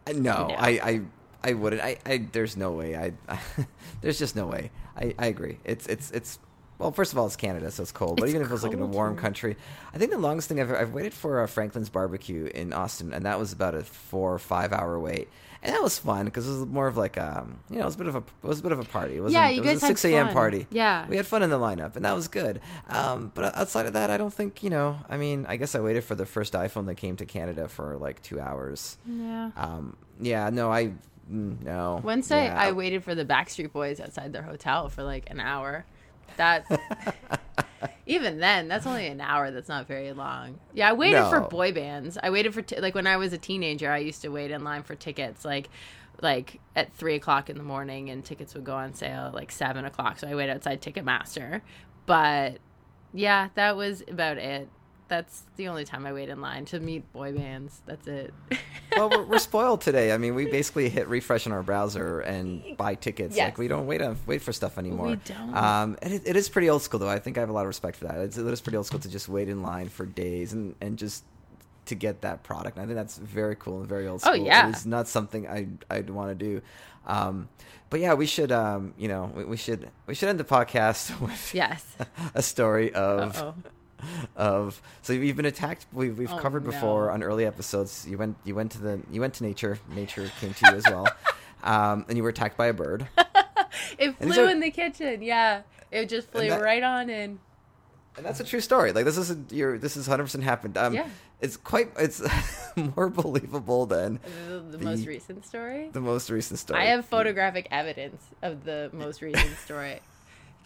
[0.07, 0.55] Uh, No, No.
[0.55, 1.01] I, I,
[1.43, 1.81] I wouldn't.
[1.81, 2.95] I, I, there's no way.
[2.95, 3.39] I,
[4.01, 4.71] there's just no way.
[4.97, 5.59] I, I agree.
[5.63, 6.39] It's, it's, it's.
[6.79, 8.17] Well, first of all, it's Canada, so it's cold.
[8.17, 9.55] But It's even if it was like in a warm country,
[9.95, 13.25] I think the longest thing I've, I've waited for uh, Franklin's barbecue in Austin, and
[13.25, 15.27] that was about a four or five hour wait,
[15.63, 17.95] and that was fun because it was more of like um, you know, it was
[17.95, 19.15] a bit of a, it was a bit of a party.
[19.17, 20.29] It was Yeah, it you was guys a had six a.m.
[20.29, 20.67] party.
[20.69, 21.07] Yeah.
[21.07, 22.61] we had fun in the lineup, and that was good.
[22.89, 24.99] Um, but outside of that, I don't think you know.
[25.09, 27.97] I mean, I guess I waited for the first iPhone that came to Canada for
[27.97, 28.97] like two hours.
[29.07, 29.51] Yeah.
[29.55, 30.93] Um, yeah, no, I
[31.31, 32.01] mm, no.
[32.03, 32.59] Wednesday, Yeah.
[32.59, 35.85] I waited for the Backstreet Boys outside their hotel for like an hour.
[36.35, 36.65] That
[38.05, 39.51] even then, that's only an hour.
[39.51, 40.59] That's not very long.
[40.73, 42.17] Yeah, I waited for boy bands.
[42.21, 43.91] I waited for t- like when I was a teenager.
[43.91, 45.69] I used to wait in line for tickets like
[46.21, 49.51] like at three o'clock in the morning, and tickets would go on sale at like
[49.51, 50.19] seven o'clock.
[50.19, 51.61] So I waited outside Ticketmaster.
[52.05, 52.57] But
[53.13, 54.69] yeah, that was about it.
[55.07, 57.81] That's the only time I wait in line to meet boy bands.
[57.85, 58.33] That's it.
[58.97, 60.11] well, we're, we're spoiled today.
[60.11, 63.35] I mean, we basically hit refresh on our browser and buy tickets.
[63.35, 63.45] Yes.
[63.47, 65.07] Like we don't wait on wait for stuff anymore.
[65.07, 65.55] We don't.
[65.55, 67.07] Um, and it, it is pretty old school, though.
[67.09, 68.17] I think I have a lot of respect for that.
[68.19, 70.97] It's, it is pretty old school to just wait in line for days and and
[70.97, 71.23] just
[71.85, 72.75] to get that product.
[72.77, 74.45] And I think that's very cool and very old Oh, school.
[74.45, 74.67] yeah.
[74.69, 76.61] it's not something I I'd want to do.
[77.05, 77.47] Um,
[77.89, 81.17] but yeah, we should um, you know we, we should we should end the podcast
[81.21, 81.85] with yes.
[82.35, 83.55] a story of.
[84.35, 88.35] Of so you've been attacked we've, we've Oh, covered before on early episodes you went
[88.45, 91.07] you went to the you went to nature nature came to you as well
[91.63, 93.07] um, and you were attacked by a bird
[93.99, 95.21] It flew are- in the kitchen.
[95.21, 97.39] Yeah, it just flew that- right on in.
[98.15, 101.07] and that's a true story like this is your this is 100% happened um, Yeah.
[101.41, 102.21] it's quite it's
[102.95, 105.89] more believable than The, the The- most recent story.
[105.91, 109.99] the most recent story I have photographic evidence of the most recent story.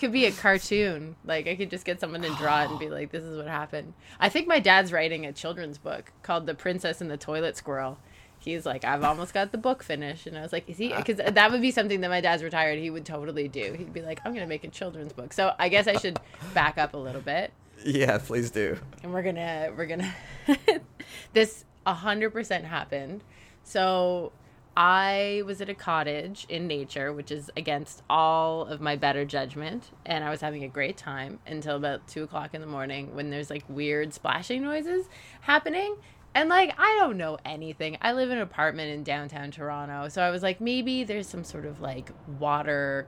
[0.02, 1.16] Could be a cartoon.
[1.24, 3.48] Like I could just get someone to draw it and be like, "This is what
[3.48, 7.56] happened." I think my dad's writing a children's book called "The Princess and the Toilet
[7.56, 8.00] Squirrel."
[8.40, 10.98] He's like, "I've almost got the book finished," and I was like, "Is he?" Uh.
[10.98, 12.80] Because that would be something that my dad's retired.
[12.80, 13.74] He would totally do.
[13.78, 16.20] He'd be like, "I'm gonna make a children's book." So I guess I should
[16.56, 17.54] back up a little bit.
[17.86, 20.14] yeah please do and we're gonna we're gonna
[21.34, 23.24] this a hundred percent happened
[23.64, 24.32] so
[24.78, 29.92] i was at a cottage in nature which is against all of my better judgment
[30.06, 33.30] and i was having a great time until about two o'clock in the morning when
[33.30, 35.08] there's like weird splashing noises
[35.42, 35.96] happening.
[36.34, 37.98] And like i don't know anything.
[38.02, 41.44] I live in an apartment in downtown toronto so i was like maybe there's some
[41.44, 43.08] sort of like water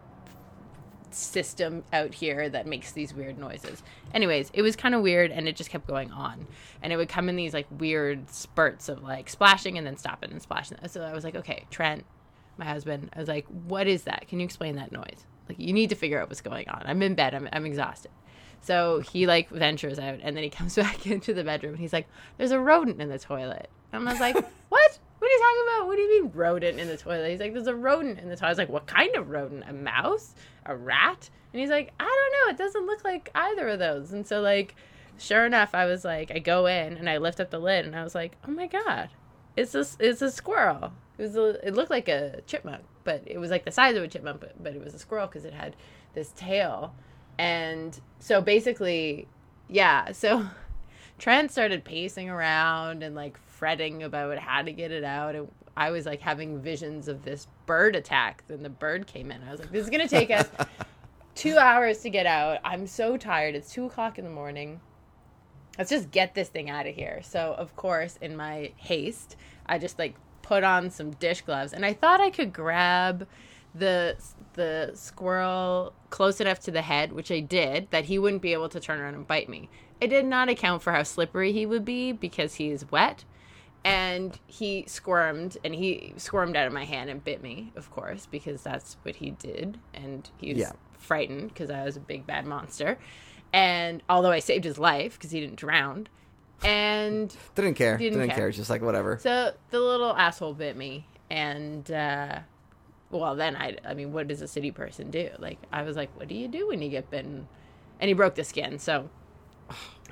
[1.14, 3.84] system out here that makes these weird noises.
[4.14, 6.48] Anyways, it was kind of weird and it just kept going on.
[6.82, 10.32] And it would come in these like weird spurts of like splashing and then stopping
[10.32, 10.78] and splashing.
[10.88, 12.06] So I was like, okay, Trent,
[12.58, 14.28] my husband, I was like, what is that?
[14.28, 15.26] Can you explain that noise?
[15.50, 16.84] Like, you need to figure out what's going on.
[16.86, 18.12] I'm in bed, I'm, I'm exhausted.
[18.62, 21.94] So he like ventures out and then he comes back into the bedroom and he's
[21.94, 23.70] like, there's a rodent in the toilet.
[23.92, 24.36] And I was like,
[24.70, 25.00] what?
[25.24, 25.88] What are you talking about?
[25.88, 27.32] What do you mean rodent in the toilet?
[27.32, 28.48] He's like, there's a rodent in the toilet.
[28.48, 29.64] I was like, what kind of rodent?
[29.66, 30.36] A mouse?
[30.66, 31.30] A rat?
[31.54, 32.52] And he's like, I don't know.
[32.54, 34.12] It doesn't look like either of those.
[34.12, 34.76] And so like,
[35.18, 37.96] sure enough, I was like, I go in and I lift up the lid and
[37.96, 39.12] I was like, oh my god,
[39.56, 40.92] it's a it's a squirrel.
[41.18, 44.04] It was a, it looked like a chipmunk, but it was like the size of
[44.04, 45.78] a chipmunk, but, but it was a squirrel because it had
[46.16, 46.94] this tail.
[47.40, 49.30] And so basically,
[49.70, 50.12] yeah.
[50.12, 50.48] So
[51.18, 55.36] Trent started pacing around and like fretting about how to get it out.
[55.36, 55.48] And
[55.78, 58.44] I was like having visions of this bird attack.
[58.50, 59.42] Then the bird came in.
[59.42, 60.50] I was like, this is going to take us
[61.36, 62.60] two hours to get out.
[62.66, 63.56] I'm so tired.
[63.56, 64.82] It's two o'clock in the morning.
[65.78, 67.22] Let's just get this thing out of here.
[67.24, 71.86] So, of course, in my haste, I just like put on some dish gloves and
[71.86, 73.26] I thought I could grab
[73.74, 74.18] the
[74.56, 78.68] the squirrel close enough to the head, which I did, that he wouldn't be able
[78.68, 79.70] to turn around and bite me.
[80.02, 83.24] I did not account for how slippery he would be because he's wet.
[83.86, 88.26] And he squirmed and he squirmed out of my hand and bit me, of course,
[88.26, 89.78] because that's what he did.
[89.94, 90.72] And he was Yeah.
[90.98, 92.98] frightened because I was a big bad monster.
[93.52, 96.08] And although I saved his life because he didn't drown.
[96.64, 97.98] And Didn't care.
[97.98, 98.38] Didn't Didn't, care.
[98.38, 98.52] care.
[98.52, 99.18] Just like whatever.
[99.22, 102.40] so the little asshole bit me, and uh,
[103.12, 105.30] well, then I, I mean, what does a city person do?
[105.40, 107.50] Like, I was like, what do you do when you get bitten?
[108.00, 108.80] And he broke the skin.
[108.80, 109.10] So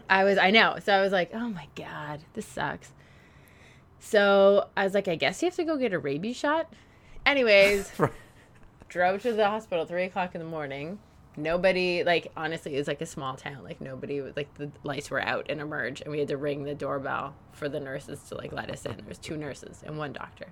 [0.10, 0.76] I was, I know.
[0.84, 2.92] So I was like, oh my God, this sucks.
[4.04, 6.74] So I was like, I guess you have to go get a rabies shot.
[7.24, 7.92] Anyways,
[8.90, 10.98] drove to the hospital three o'clock in the morning.
[11.38, 13.64] Nobody, like, honestly, it was like a small town.
[13.64, 16.74] Like, nobody, like, the lights were out and emerged, and we had to ring the
[16.74, 18.98] doorbell for the nurses to, like, let us in.
[18.98, 20.48] There was two nurses and one doctor.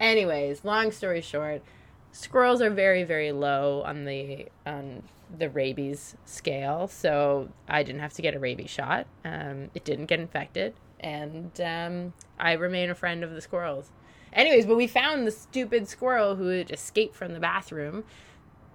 [0.00, 1.62] Anyways, long story short,
[2.10, 5.02] squirrels are very, very low on the on
[5.36, 9.06] the rabies scale, so I didn't have to get a rabies shot.
[9.26, 13.90] Um, it didn't get infected, and um, I remain a friend of the squirrels.
[14.32, 18.04] Anyways, but we found the stupid squirrel who had escaped from the bathroom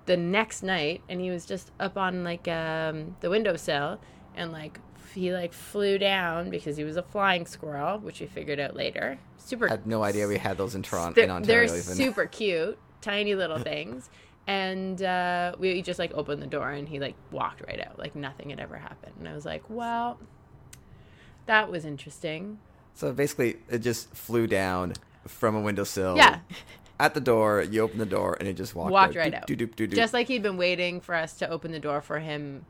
[0.06, 4.00] the next night, and he was just up on like um, the windowsill,
[4.36, 4.80] and like
[5.14, 9.20] he like flew down because he was a flying squirrel, which we figured out later.
[9.38, 9.68] Super.
[9.68, 11.68] I had no idea we had those in Toronto, They're, in Ontario.
[11.68, 11.96] they're even.
[11.96, 14.10] super cute, tiny little things.
[14.48, 18.16] And uh, we just like opened the door and he like walked right out, like
[18.16, 19.14] nothing had ever happened.
[19.20, 20.20] And I was like, well,
[21.46, 22.60] that was interesting.
[22.94, 24.94] So basically, it just flew down
[25.28, 26.16] from a windowsill.
[26.18, 26.40] Yeah.
[27.00, 29.20] At the door, you open the door, and it just walked, Walked out.
[29.20, 29.48] right out.
[29.48, 29.96] doop, doop, doop, doop.
[29.96, 32.66] Just like he'd been waiting for us to open the door for him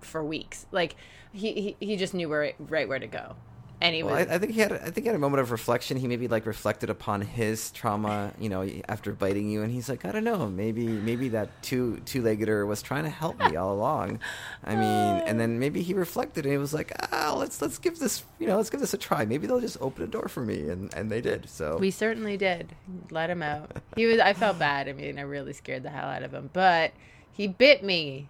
[0.00, 0.66] for weeks.
[0.72, 0.96] Like
[1.32, 3.36] he he, he just knew where right where to go.
[3.80, 4.72] And he Well, was I, I think he had.
[4.72, 5.96] I think he had a moment of reflection.
[5.96, 10.04] He maybe like reflected upon his trauma, you know, after biting you, and he's like,
[10.04, 13.72] I don't know, maybe maybe that two two leggeder was trying to help me all
[13.72, 14.18] along.
[14.64, 14.82] I mean,
[15.28, 18.48] and then maybe he reflected and he was like, ah, let's let's give this, you
[18.48, 19.24] know, let's give this a try.
[19.24, 21.48] Maybe they'll just open a door for me, and and they did.
[21.48, 22.74] So We certainly did.
[23.10, 23.70] Let him out.
[23.94, 24.18] He was.
[24.18, 24.88] I felt bad.
[24.88, 26.50] I mean, I really scared the hell out of him.
[26.52, 26.92] But
[27.30, 28.28] he bit me.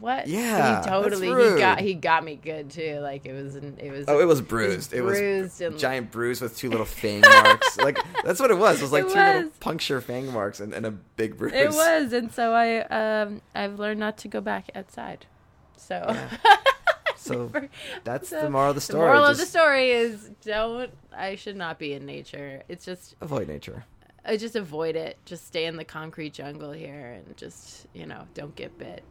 [0.00, 0.28] What?
[0.28, 1.28] Yeah, He totally.
[1.28, 1.80] He got.
[1.80, 3.00] He got me good too.
[3.00, 3.54] Like it was.
[3.54, 4.06] It was.
[4.08, 4.94] Oh, it was bruised.
[4.94, 7.76] It was, bruised and- giant bruise with two little fang marks.
[7.76, 8.78] like that's what it was.
[8.78, 11.52] It was like It two little puncture fang marks and, and a big bruise.
[11.52, 12.80] It was, and so I.
[12.84, 13.42] Um.
[13.54, 15.26] I've learned not to go back outside.
[15.76, 16.16] So.
[17.16, 17.52] So
[18.02, 19.02] that's So, the moral of the story.
[19.02, 20.90] The moral of the story is don't.
[21.14, 22.62] I should not be in nature.
[22.66, 23.14] It's just.
[23.20, 23.84] avoid nature.
[24.24, 25.18] I just avoid it.
[25.26, 29.04] Just stay in the concrete jungle here, and just you know, don't get bit.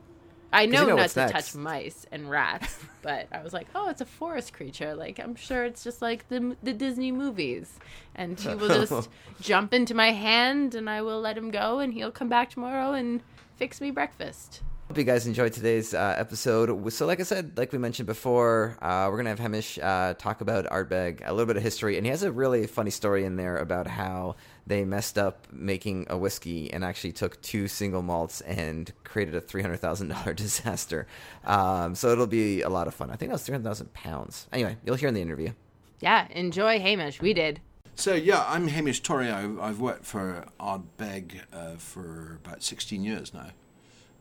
[0.52, 1.32] I know, know not to next.
[1.32, 4.96] touch mice and rats, but I was like, oh, it's a forest creature.
[4.96, 7.78] Like I'm sure it's just like the the Disney movies,
[8.16, 9.10] and he will just
[9.42, 12.94] jump into my hand, and I will let him go, and he'll come back tomorrow
[12.94, 13.22] and
[13.58, 14.62] fix me breakfast.
[14.90, 16.92] Hope you guys enjoyed today's uh, episode.
[16.92, 20.42] So, like I said, like we mentioned before, uh, we're gonna have Hamish uh, talk
[20.42, 23.36] about Ardbeg, a little bit of history, and he has a really funny story in
[23.36, 28.42] there about how they messed up making a whiskey and actually took two single malts
[28.42, 31.06] and created a three hundred thousand dollar disaster.
[31.46, 33.12] Um, so it'll be a lot of fun.
[33.12, 34.48] I think that was three hundred thousand pounds.
[34.52, 35.52] Anyway, you'll hear in the interview.
[36.00, 37.22] Yeah, enjoy Hamish.
[37.22, 37.62] We did.
[37.94, 39.32] So yeah, I'm Hamish Torrie.
[39.32, 43.52] I've, I've worked for Ardbeg uh, for about 16 years now,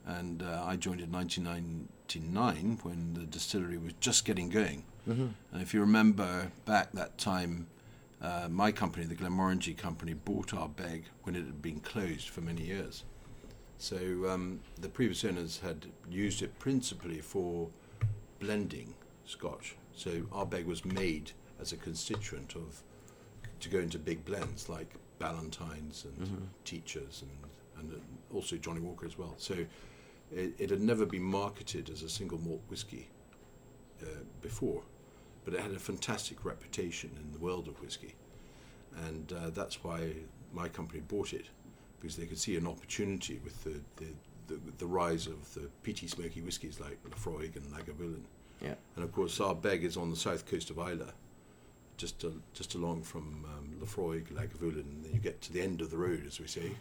[0.08, 4.84] and uh, I joined in 1999 when the distillery was just getting going.
[5.52, 7.66] And if you remember back that time,
[8.20, 12.62] uh, my company, the Glenmorangie Company, bought Ardbeg when it had been closed for many
[12.62, 13.04] years.
[13.76, 13.96] So
[14.28, 17.68] um, the previous owners had used it principally for
[18.40, 18.94] blending
[19.24, 19.76] Scotch.
[19.94, 22.82] So Ardbeg was made as a constituent of
[23.60, 27.22] to go into big blends like Ballantine's and Teachers
[27.78, 28.00] and, and
[28.32, 29.34] also Johnnie Walker as well.
[29.36, 29.54] So
[30.32, 33.08] it, it had never been marketed as a single malt whiskey
[34.02, 34.06] uh,
[34.42, 34.82] before,
[35.44, 38.14] but it had a fantastic reputation in the world of whiskey.
[39.06, 40.12] And uh, that's why
[40.52, 41.46] my company bought it,
[42.00, 44.12] because they could see an opportunity with the, the,
[44.46, 48.22] the, the rise of the peaty smoky whiskies like Laphroaig and Lagavulin.
[48.60, 48.74] Yeah.
[48.96, 51.12] And of course, Ardbeg is on the south coast of Islay,
[51.98, 55.80] just uh, just along from um, Laphroaig, Lagavulin, and then you get to the end
[55.82, 56.70] of the road, as we say,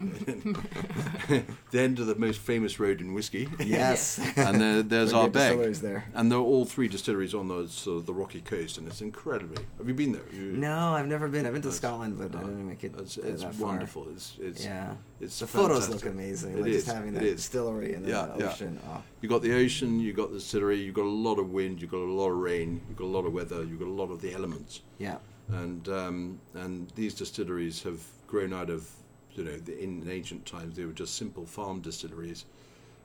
[1.70, 3.48] the end of the most famous road in whiskey.
[3.58, 4.18] Yes.
[4.36, 6.06] and there, there's our distilleries there.
[6.14, 9.62] And they're all three distilleries on the sort of the rocky coast, and it's incredibly.
[9.78, 10.22] Have you been there?
[10.32, 11.46] You, No, I've never been.
[11.46, 12.94] I've been to Scotland, but I didn't make it.
[12.98, 13.68] It's, uh, it's that far.
[13.68, 14.06] wonderful.
[14.14, 14.94] It's, it's Yeah.
[15.20, 16.52] It's The photos look amazing.
[16.52, 17.36] It like is, just having it that is.
[17.36, 18.50] distillery and Yeah, the yeah.
[18.52, 18.78] ocean.
[18.88, 19.02] Oh.
[19.20, 21.88] You got the ocean, you got the distillery, you got a lot of wind, you
[21.88, 24.12] got a lot of rain, you got a lot of weather, you got a lot
[24.12, 25.07] of the elements, Yeah.
[25.52, 28.88] And um, and these distilleries have grown out of
[29.32, 32.44] you know the, in ancient times they were just simple farm distilleries,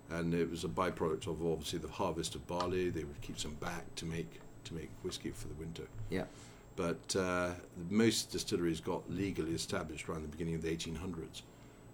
[0.09, 2.89] and it was a byproduct of obviously the harvest of barley.
[2.89, 5.83] They would keep some back to make to make whiskey for the winter.
[6.09, 6.25] Yeah.
[6.75, 7.51] But uh,
[7.89, 11.43] most distilleries got legally established around the beginning of the 1800s,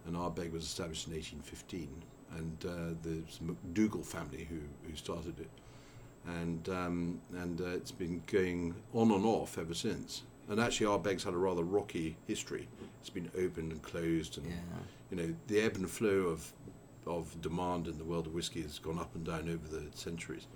[0.06, 1.90] and Ardbeg was established in 1815.
[2.32, 5.50] And uh, the McDougall family who, who started it,
[6.28, 10.22] and um, and uh, it's been going on and off ever since.
[10.50, 12.68] And actually, Ardbeg's had a rather rocky history.
[13.00, 14.56] It's been opened and closed, and Yeah.
[15.12, 16.52] you know the ebb and flow of
[17.06, 20.48] of demand in the world of whiskey has gone up and down over the centuries.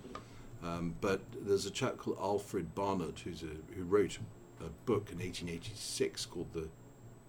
[0.62, 4.18] Um, but there's a chap called Alfred Barnard who's a, who wrote
[4.60, 6.68] a book in 1886 called The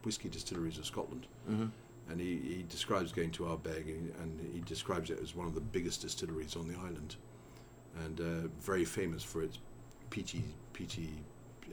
[0.03, 1.28] Whiskey Distilleries of Scotland.
[1.49, 1.66] Mm-hmm.
[2.11, 5.55] And he, he describes going to Ardbeg and, and he describes it as one of
[5.55, 7.16] the biggest distilleries on the island
[8.05, 9.57] and uh, very famous for its
[10.11, 10.43] peaty,
[10.74, 11.09] peaty,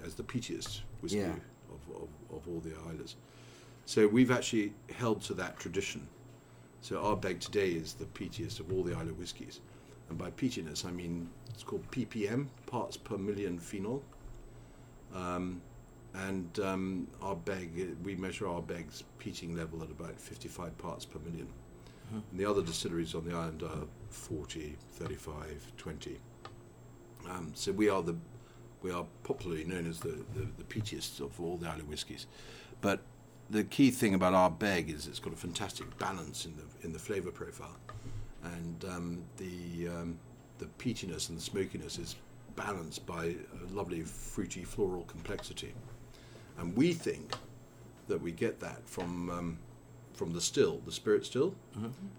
[0.05, 1.35] as the peatiest whiskey Yeah.
[1.71, 3.17] of, of, of all the islands.
[3.85, 6.07] So we've actually held to that tradition.
[6.81, 9.61] So Ardbeg today is the peatiest of all the island whiskies.
[10.09, 14.03] And by peatiness, I mean it's called ppm, parts per million phenol.
[15.15, 15.61] Um,
[16.15, 21.47] and um, Ardbeg, we measure Ardbeg's peating level at about 55 parts per 1000000
[22.13, 26.19] And the other distilleries on the island are 40, 35, 20.
[27.31, 28.17] Um, so we are the
[28.83, 32.27] we are popularly known as the, the, the peatiest of all the island whiskies.
[32.81, 33.01] But
[33.51, 36.99] the key thing about Ardbeg is it's got a fantastic balance in the in the
[36.99, 37.77] flavour profile,
[38.43, 40.19] and um, the um,
[40.59, 42.17] the peatiness and the smokiness is
[42.57, 45.75] balanced by a lovely fruity floral complexity,
[46.59, 47.35] and we think
[48.09, 49.59] that we get that from um,
[50.15, 51.55] from the still, the spirit still.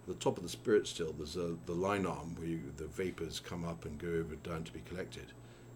[0.08, 3.40] The top of the spirit still, there's a, the lyne arm where you, the vapors
[3.40, 5.32] come up and go over down to be collected,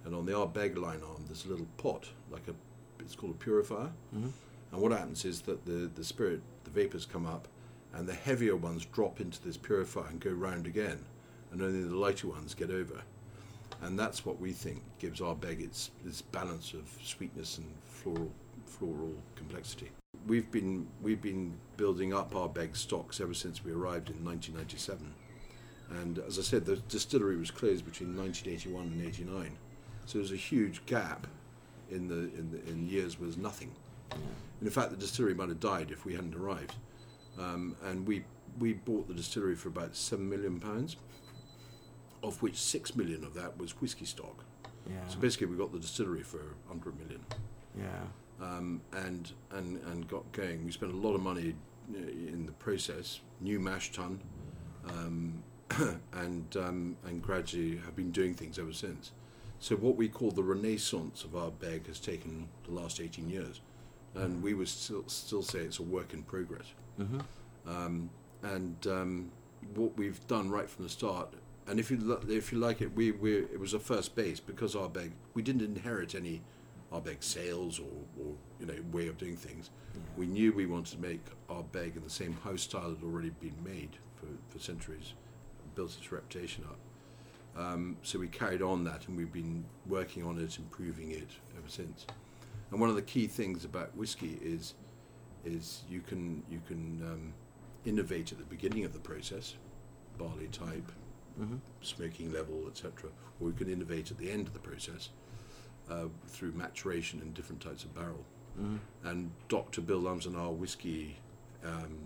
[0.05, 2.53] and on the Ardbeg lyne arm, there's a little pot like a
[2.99, 3.91] it's called a purifier.
[4.15, 4.29] Mm-hmm.
[4.71, 7.47] And what happens is that the, the spirit, the vapors come up,
[7.93, 10.99] and the heavier ones drop into this purifier and go round again,
[11.51, 13.01] and only the lighter ones get over.
[13.81, 18.31] And that's what we think gives Ardbeg its this balance of sweetness and floral
[18.65, 19.91] floral complexity.
[20.25, 25.13] We've been we've been building up Ardbeg stocks ever since we arrived in 1997.
[26.01, 29.57] And as I said, the distillery was closed between 1981 and 89,
[30.07, 31.27] so there's a huge gap
[31.91, 33.71] in the in the in years there's nothing.
[34.11, 34.21] And
[34.63, 36.75] in fact, the distillery might have died if we hadn't arrived.
[37.37, 38.23] Um, and we
[38.57, 40.95] we bought the distillery for about seven million pounds,
[42.23, 44.45] of which six million of that was whiskey stock.
[44.89, 44.95] Yeah.
[45.09, 47.19] So basically, we got the distillery for hundred million,
[47.77, 47.85] yeah.
[48.41, 50.65] um, and and and got going.
[50.65, 51.53] We spent a lot of money
[51.93, 53.19] uh, in the process.
[53.41, 54.21] New mash tun,
[54.87, 55.43] um,
[56.13, 59.11] and um, and gradually have been doing things ever since.
[59.59, 63.61] So what we call the renaissance of Ardbeg has taken the last 18 years,
[64.15, 66.73] and we would still still say it's a work in progress.
[66.99, 67.19] Mm-hmm.
[67.67, 68.09] Um,
[68.43, 69.31] and um,
[69.75, 71.33] what we've done right from the start,
[71.67, 74.75] and if you if you like it, we, we it was a first base because
[74.75, 76.41] Ardbeg we didn't inherit any
[76.93, 79.71] Ardbeg sales or, or you know way of doing things.
[80.15, 83.31] We knew we wanted to make Ardbeg in the same house style that had already
[83.31, 85.13] been made for, for centuries,
[85.75, 86.77] built its reputation up.
[87.57, 91.67] Um, so we carried on that, and we've been working on it, improving it ever
[91.67, 92.05] since.
[92.71, 94.73] And one of the key things about whiskey is
[95.45, 97.33] is you can you can um,
[97.85, 99.55] innovate at the beginning of the process,
[100.17, 100.91] barley type,
[101.39, 101.57] Mm-hmm.
[101.81, 103.11] smoking level, etc.
[103.39, 105.09] Or you can innovate at the end of the process
[105.87, 108.25] uh, through maturation in different types of barrel.
[108.59, 108.77] Mm-hmm.
[109.07, 109.81] And Dr.
[109.81, 111.15] Bill Lumsden, our whiskey
[111.63, 111.99] um,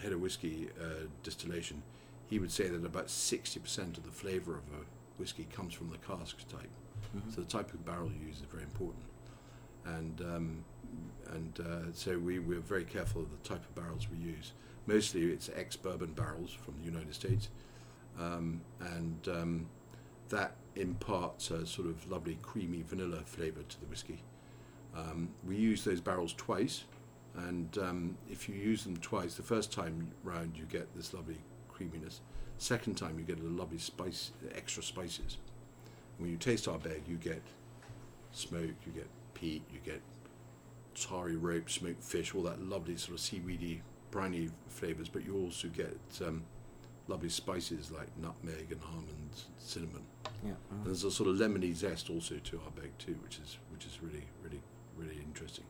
[0.00, 1.82] head of whiskey uh, distillation,
[2.30, 4.84] he would say that about 60% of the flavour of a
[5.18, 6.70] whiskey comes from the cask type.
[7.34, 9.02] So the type of barrel you use is very important.
[9.84, 10.64] And um,
[11.32, 14.52] and uh, so we, we're very careful of the type of barrels we use.
[14.86, 17.48] Mostly it's ex-bourbon barrels from the United States,
[18.18, 19.66] um, and um,
[20.28, 24.22] that imparts a sort of lovely creamy vanilla flavour to the whiskey.
[24.96, 26.84] Um, we use those barrels twice,
[27.36, 31.38] and um, if you use them twice, the first time round you get this lovely
[31.80, 32.20] creaminess.
[32.58, 35.38] Second time you get a lovely spice, extra spices.
[36.18, 37.42] When you taste Ardbeg, you get
[38.32, 40.02] smoke, you get peat, you get
[40.94, 45.08] tarry rope, smoked fish, all that lovely sort of seaweedy, briny flavours.
[45.08, 46.42] But you also get um,
[47.08, 50.02] lovely spices like nutmeg and almonds, cinnamon.
[50.44, 50.52] Yeah.
[50.70, 54.02] And there's a sort of lemony zest also to Ardbeg too, which is which is
[54.02, 54.60] really really
[54.98, 55.64] really interesting.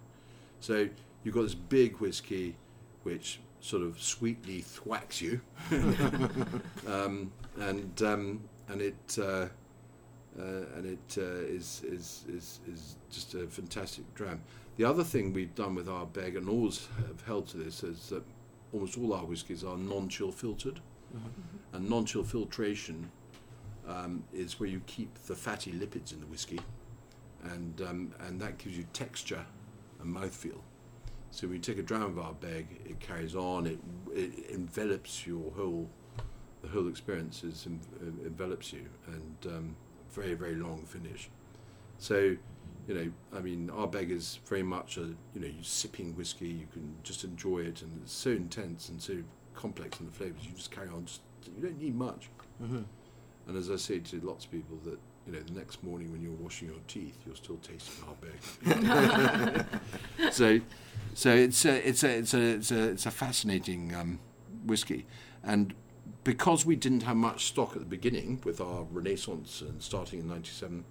[0.59, 0.89] So
[1.23, 2.57] you've got this big whiskey,
[3.05, 5.41] which sort of sweetly thwacks you,
[6.87, 9.47] um, and um, and it uh,
[10.39, 14.41] uh, and it uh, is, is is is just a fantastic dram.
[14.77, 18.23] The other thing we've done with Ardbeg and always have held to this is that
[18.73, 20.81] almost all our whiskies are non-chill filtered,
[21.73, 23.11] and non-chill filtration
[23.87, 26.61] um, is where you keep the fatty lipids in the whiskey,
[27.45, 29.45] and um, and that gives you texture
[30.01, 30.61] and mouthfeel.
[31.31, 33.67] So when you take a dram of Ardbeg, it carries on.
[33.67, 33.79] It,
[34.13, 35.89] it envelops your whole,
[36.63, 37.81] the whole experience is en-
[38.25, 39.77] envelops you, and um,
[40.11, 41.31] very very long finish.
[41.99, 42.37] So,
[42.89, 45.03] you know, I mean, Ardbeg is very much a
[45.35, 46.49] you know, you sipping whiskey.
[46.49, 49.19] You can just enjoy it, and it's so intense and so
[49.55, 50.45] complex in the flavors.
[50.45, 51.05] You just carry on.
[51.05, 51.21] Just
[51.57, 52.29] you don't need much.
[52.63, 52.83] Mm-hmm.
[53.47, 56.23] And as I say to lots of people, that you know, the next morning when
[56.23, 58.05] you're washing your teeth, you're still tasting
[58.65, 59.67] Ardbeg.
[60.33, 60.61] so,
[61.15, 64.19] so it's a, it's a, it's a, it's a, it's a fascinating um,
[64.65, 65.07] whiskey,
[65.43, 65.75] and
[66.25, 70.29] because we didn't have much stock at the beginning with our Renaissance and starting in
[70.29, 70.85] '97,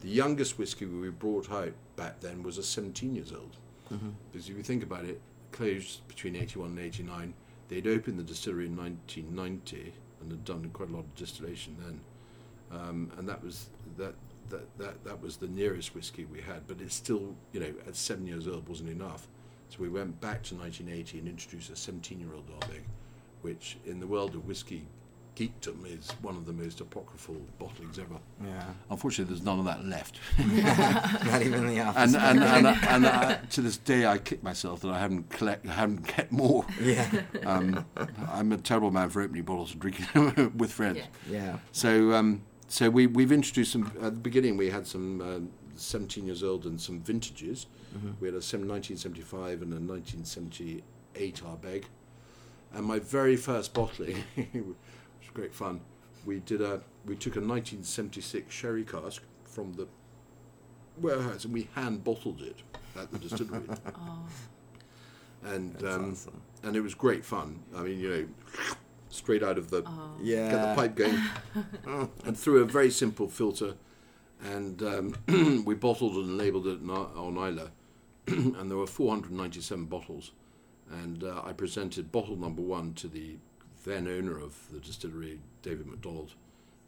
[0.00, 3.56] the youngest whiskey we brought out back then was a 17 years old.
[4.32, 5.20] Because if you think about it,
[5.54, 7.34] closed between 81 and 89.
[7.68, 12.00] They'd opened the distillery in 1990 and had done quite a lot of distillation then,
[12.70, 14.14] um, and that was that,
[14.50, 16.66] that that that was the nearest whiskey we had.
[16.66, 19.28] But it's still, you know, at seven years old wasn't enough.
[19.70, 22.82] So we went back to 1980 and introduced a 17-year-old Ardbeg,
[23.42, 24.86] which in the world of whiskey
[25.36, 28.20] geekdom is one of the most apocryphal bottlings ever.
[28.44, 28.64] Yeah.
[28.90, 30.20] Unfortunately, there's none of that left.
[30.38, 32.14] Not even the office.
[32.14, 35.66] and and and, and uh, to this day, I kick myself that I haven't collect,
[35.66, 36.64] I haven't kept more.
[36.80, 37.10] yeah.
[37.44, 37.84] Um,
[38.30, 40.98] I'm a terrible man for opening bottles and drinking them with friends.
[40.98, 41.06] Yeah.
[41.30, 41.58] Yeah.
[41.72, 42.42] So um,
[42.74, 44.56] so we we've introduced some at the beginning.
[44.56, 47.66] We had some um, 17 years old and some vintages.
[48.20, 51.84] We had a sem- 1975 and a 1978 Ardbeg.
[52.72, 55.82] And my very first bottling, which was great fun.
[56.26, 59.86] We did a we took a 1976 sherry cask from the
[61.00, 62.56] warehouse and we hand bottled it
[62.98, 63.68] at the distillery.
[65.46, 66.40] And That's um, awesome.
[66.62, 67.60] and it was great fun.
[67.76, 68.26] I mean, you know,
[69.14, 69.82] straight out of the
[70.20, 70.50] Yeah.
[70.50, 71.18] get the pipe going,
[72.24, 73.74] and through a very simple filter,
[74.42, 75.14] and um,
[75.64, 77.68] we bottled and labelled it on on Islay,
[78.26, 80.32] and there were 497 bottles,
[80.90, 83.36] and uh, I presented bottle number one to the
[83.84, 86.34] then owner of the distillery, David McDonald,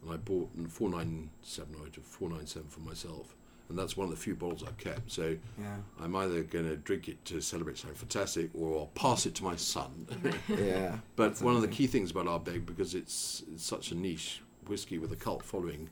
[0.01, 3.35] and I bought 497 out of 497 for myself.
[3.69, 5.11] And that's one of the few bottles I've kept.
[5.11, 5.77] So Yeah.
[5.99, 9.43] I'm either going to drink it to celebrate something fantastic, or I'll pass it to
[9.43, 10.07] my son.
[10.47, 10.97] Yeah.
[11.15, 14.41] But That's one of the key things about Ardbeg, because it's, it's such a niche
[14.67, 15.89] whiskey with a cult following,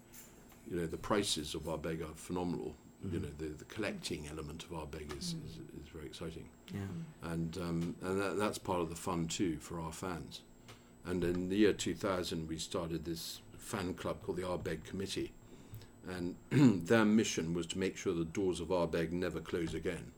[0.70, 2.76] you know, the prices of Ardbeg are phenomenal.
[3.12, 6.50] You know, the, the collecting element of Ardbeg is, is, is very exciting.
[6.74, 7.30] Yeah.
[7.30, 10.42] And, um, and that, that's part of the fun too for our fans.
[11.06, 15.34] And in the year 2000, we started this fan club called the Ardbeg Committee.
[16.10, 16.36] And
[16.88, 20.12] their mission was to make sure the doors of Ardbeg never close again.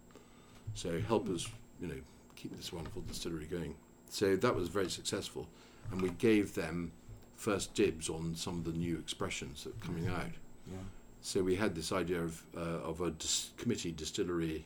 [0.73, 1.47] So help us,
[1.81, 2.01] you know,
[2.35, 3.75] keep this wonderful distillery going.
[4.09, 5.47] So that was very successful,
[5.91, 6.91] and we gave them
[7.35, 10.31] first dibs on some of the new expressions that coming out.
[10.67, 10.77] Yeah.
[11.21, 12.59] So we had this idea of uh,
[12.89, 14.65] of a dis- committee distillery,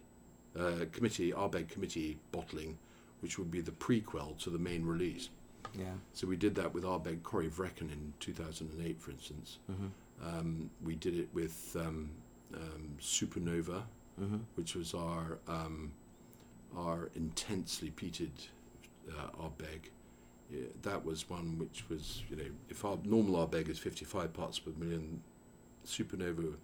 [0.60, 2.78] uh, committee Ardbeg committee bottling,
[3.22, 5.30] which would be the prequel to the main release.
[5.78, 5.86] Yeah.
[6.14, 9.60] So we did that with Ardbeg Corryvreckan in 2008, for instance.
[10.24, 12.12] Um, we did it with um,
[12.54, 13.84] um, Supernova,
[14.56, 15.92] which was our um,
[16.78, 18.32] our intensely peated
[19.10, 19.90] uh, Ardbeg.
[20.52, 24.60] Yeah, that was one which was, you know, if our normal Ardbeg is 55 parts
[24.60, 25.22] per million,
[25.86, 26.56] Supernova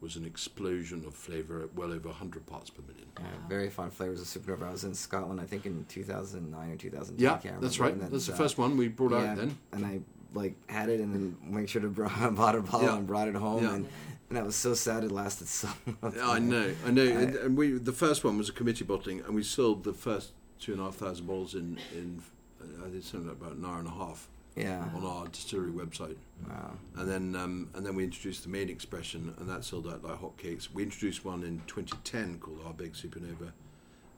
[0.00, 3.06] was an explosion of flavour at well over 100 parts per million.
[3.18, 4.68] Yeah, very fun flavors of Supernova.
[4.68, 7.22] I was in Scotland, I think, in 2009 or 2010.
[7.22, 8.10] Yeah, that's right.
[8.10, 9.58] That's the uh, first one we brought yeah, out then.
[9.72, 10.00] And I
[10.34, 12.96] like had it and then make sure to br- bought a bottle Yeah.
[12.98, 13.74] and brought it home Yeah.
[13.74, 13.88] and
[14.30, 15.68] and I was so sad it lasted so
[16.02, 16.14] long.
[16.22, 17.02] I know, I know.
[17.02, 19.94] I- and, and we the first one was a committee bottling, and we sold the
[19.94, 22.22] first two and a half thousand bottles in in
[22.60, 24.84] uh, I think something like about an hour and a half Yeah.
[24.94, 26.16] on our distillery website.
[26.46, 26.72] Wow.
[26.96, 30.18] And then um, and then we introduced the main expression, and that sold out like
[30.20, 30.68] hotcakes.
[30.74, 33.52] We introduced one in 2010 called Ardbeg Supernova,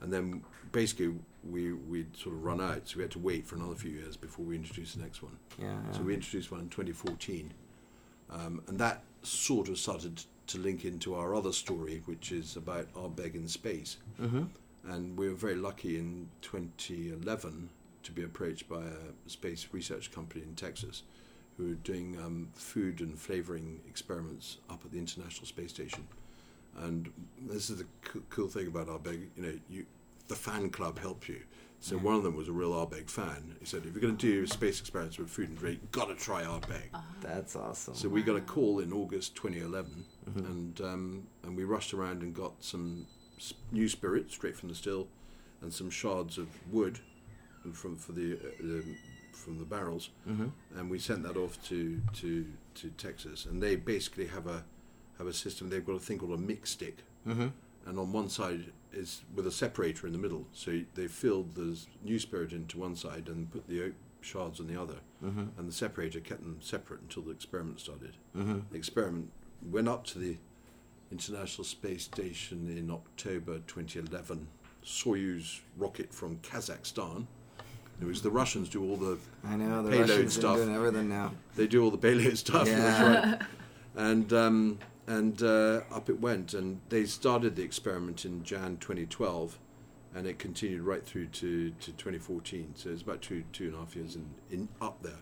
[0.01, 0.43] and then
[0.73, 1.15] basically
[1.49, 4.17] we we'd sort of run out, so we had to wait for another few years
[4.17, 5.37] before we introduced the next one.
[5.59, 5.77] Yeah.
[5.93, 7.53] So we introduced one in 2014,
[8.31, 12.93] um, and that sort of started to link into our other story, which is about
[12.95, 13.99] Ardbeg in space.
[14.21, 14.45] Mm-hmm.
[14.89, 17.69] And we were very lucky in 2011
[18.03, 21.03] to be approached by a space research company in Texas
[21.57, 26.07] who were doing um, food and flavoring experiments up at the International Space Station.
[26.79, 27.13] And
[27.47, 29.87] this is the co- cool thing about Ardbeg, you know, you,
[30.31, 31.43] the fan club help you.
[31.83, 33.57] So one of them was a real Ardbeg fan.
[33.59, 36.09] He said, if you're going to do a space experiments with food and drink, got
[36.09, 36.91] to try Ardbeg.
[37.23, 37.95] That's awesome.
[37.95, 40.05] So we got a call in August 2011,
[40.37, 43.07] and um, and we rushed around and got some
[43.73, 45.09] new spirit straight from the still,
[45.63, 46.99] and some shards of wood
[47.73, 48.97] from for the uh, um,
[49.33, 50.11] from the barrels,
[50.77, 54.65] and we sent that off to, to to Texas, and they basically have a
[55.17, 55.71] have a system.
[55.71, 56.99] They've got a thing called a mix stick,
[57.87, 60.47] and on one side is with a separator in the middle.
[60.53, 64.67] So they filled the new spirit into one side and put the oak shards on
[64.67, 68.17] the other, and the separator kept them separate until the experiment started.
[68.35, 69.31] The experiment
[69.63, 70.37] went up to the
[71.11, 74.47] International Space Station in October 2011.
[74.85, 77.27] Soyuz rocket from Kazakhstan.
[78.01, 80.57] It was the Russians do all the I know the Payload Russians stuff.
[80.57, 81.33] are doing everything now.
[81.57, 82.67] they do all the payload stuff.
[82.67, 82.79] Yeah.
[82.79, 83.49] That's right.
[83.97, 84.79] And um,
[85.11, 89.59] and uh, up it went, and they started the experiment in Jan 2012,
[90.15, 92.75] and it continued right through to, to 2014.
[92.77, 95.19] So it's about two two and a half years in, in up there.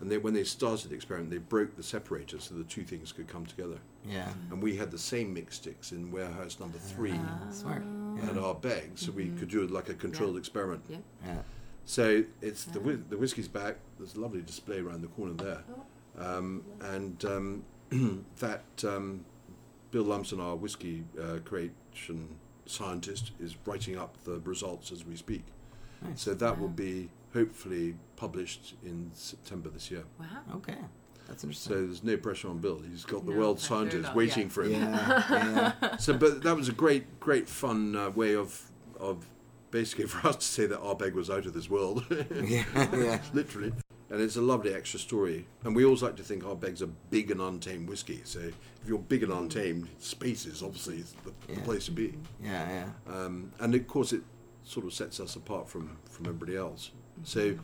[0.00, 3.12] And they, when they started the experiment, they broke the separator so the two things
[3.12, 3.78] could come together.
[4.04, 7.14] Yeah, And we had the same mix sticks in warehouse number three
[7.52, 7.82] smart.
[8.24, 10.38] at Ardbeg, so we could do it like a controlled Yeah.
[10.40, 10.82] experiment.
[10.88, 10.96] Yeah.
[11.24, 11.42] Yeah,
[11.84, 13.76] So it's the whi- the whiskey's back.
[13.98, 15.62] There's a lovely display around the corner there,
[16.18, 16.38] Oh.
[16.38, 17.64] um, and um,
[18.40, 19.24] that um,
[19.92, 22.36] Bill Lumsden, our whiskey uh, creation
[22.66, 25.44] scientist, is writing up the results as we speak.
[26.02, 26.22] Nice.
[26.22, 30.04] So that will be hopefully published in September this year.
[30.18, 30.26] Wow.
[30.56, 30.78] okay,
[31.28, 31.72] that's interesting.
[31.72, 32.80] So there's no pressure on Bill.
[32.90, 34.48] He's got the No world pressure at scientist all, waiting yeah.
[34.48, 34.72] for him.
[34.72, 39.26] Yeah, yeah, So, but that was a great, great fun uh, way of of
[39.70, 43.20] basically for us to say that Ardbeg was out of this world, yeah, yeah.
[43.34, 43.72] literally.
[44.12, 45.46] And it's a lovely extra story.
[45.64, 48.20] And we always like to think Ardbeg's are big and untamed whiskey.
[48.24, 48.54] So if
[48.86, 51.60] you're big and untamed, obviously is obviously the Yeah.
[51.64, 52.12] place to be.
[52.42, 52.68] Yeah,
[53.08, 53.14] yeah.
[53.14, 54.22] Um, and of course, it
[54.64, 56.90] sort of sets us apart from, from everybody else.
[57.24, 57.56] So,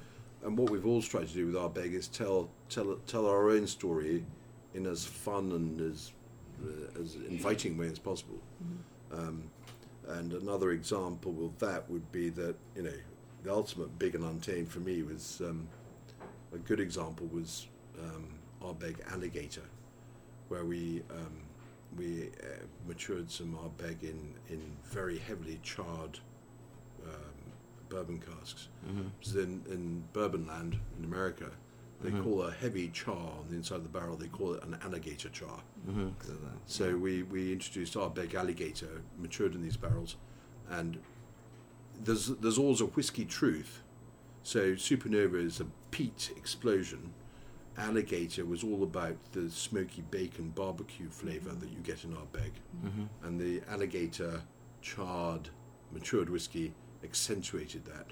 [0.43, 3.67] and what we've always tried to do with Ardbeg is tell tell tell our own
[3.67, 4.25] story
[4.73, 6.13] in as fun and as
[6.65, 8.41] uh, as inviting way as possible.
[9.13, 9.51] Um,
[10.07, 12.99] and another example of that would be that you know
[13.43, 15.69] the ultimate big and untamed for me was um,
[16.55, 17.67] a good example was
[17.99, 18.27] um,
[18.63, 19.63] Ardbeg Alligator,
[20.49, 21.37] where we um,
[21.97, 26.19] we uh, matured some Ardbeg in in very heavily charred
[27.05, 27.53] um,
[27.89, 28.69] bourbon casks.
[29.21, 31.51] So in, in bourbon land in America,
[32.03, 34.17] they call a heavy char on the inside of the barrel.
[34.17, 35.61] They call it an alligator char.
[35.89, 36.11] Mm-hmm.
[36.19, 40.17] 'Cause of the, So we, we introduced Ardbeg alligator, matured in these barrels,
[40.71, 40.99] and
[42.01, 43.83] there's there's always a whiskey truth.
[44.45, 47.13] So Supernova is a peat explosion.
[47.77, 52.51] Alligator was all about the smoky bacon barbecue flavor that you get in Ardbeg,
[52.85, 53.05] mm-hmm.
[53.25, 54.43] and the alligator
[54.83, 55.49] charred
[55.93, 56.73] matured whiskey
[57.05, 58.07] accentuated that.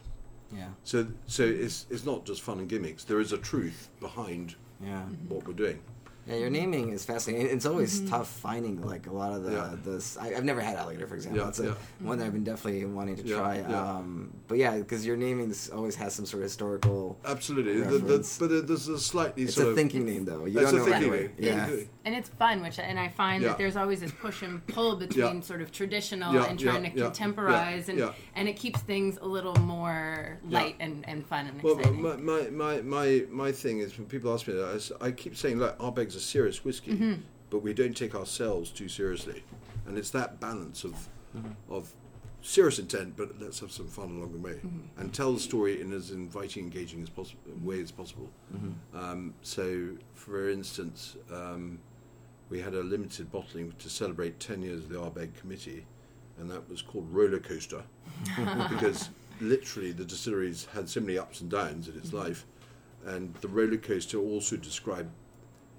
[0.52, 3.02] yeah, So so it's it's not just fun and gimmicks.
[3.04, 5.02] There is a truth behind yeah.
[5.28, 5.80] what we're doing.
[6.26, 7.46] Yeah, your naming is fascinating.
[7.54, 9.76] It's always tough finding like a lot of the Yeah.
[9.84, 10.16] this.
[10.16, 11.38] I, I've never had alligator, for example.
[11.38, 11.74] Yeah, That's a, yeah.
[12.00, 13.56] one that I've been definitely wanting to Yeah, try.
[13.58, 13.90] yeah.
[13.96, 17.16] Um, but yeah, because your naming always has some sort of historical.
[17.24, 18.38] Absolutely, the, the, Reference.
[18.38, 20.46] but there's a slightly It's sort a of thinking name, though.
[20.46, 21.20] You That's don't a know right thinking away.
[21.22, 21.32] name.
[21.38, 21.84] Yeah, Yeah.
[22.06, 23.48] And it's fun, which and I find Yeah.
[23.48, 25.40] that there's always this push and pull between Yeah.
[25.40, 28.12] sort of traditional Yeah, and trying yeah, to contemporize, yeah, and yeah.
[28.36, 30.58] and it keeps things a little more Yeah.
[30.60, 32.00] light and, and fun and Well, exciting.
[32.00, 35.10] my, my, my, my, my thing is when people ask me that, I s- I,
[35.10, 37.14] keep saying, like our Ardbeg's a serious whiskey, Mm-hmm.
[37.50, 39.42] but we don't take ourselves too seriously.
[39.86, 41.72] And it's that balance of, Mm-hmm.
[41.72, 41.92] of
[42.40, 44.52] serious intent, but let's have some fun along the way.
[44.64, 45.00] Mm-hmm.
[45.00, 48.30] And tell the story in as inviting, engaging as possible way as possible.
[48.54, 48.96] Mm-hmm.
[48.96, 51.80] Um, so, for instance, um,
[52.48, 55.84] we had a limited bottling to celebrate 10 years of the Ardbeg Committee,
[56.38, 57.82] and that was called Roller Coaster,
[58.68, 62.46] because literally the distillery's had so many ups and downs in its life,
[63.04, 65.10] and the roller coaster also described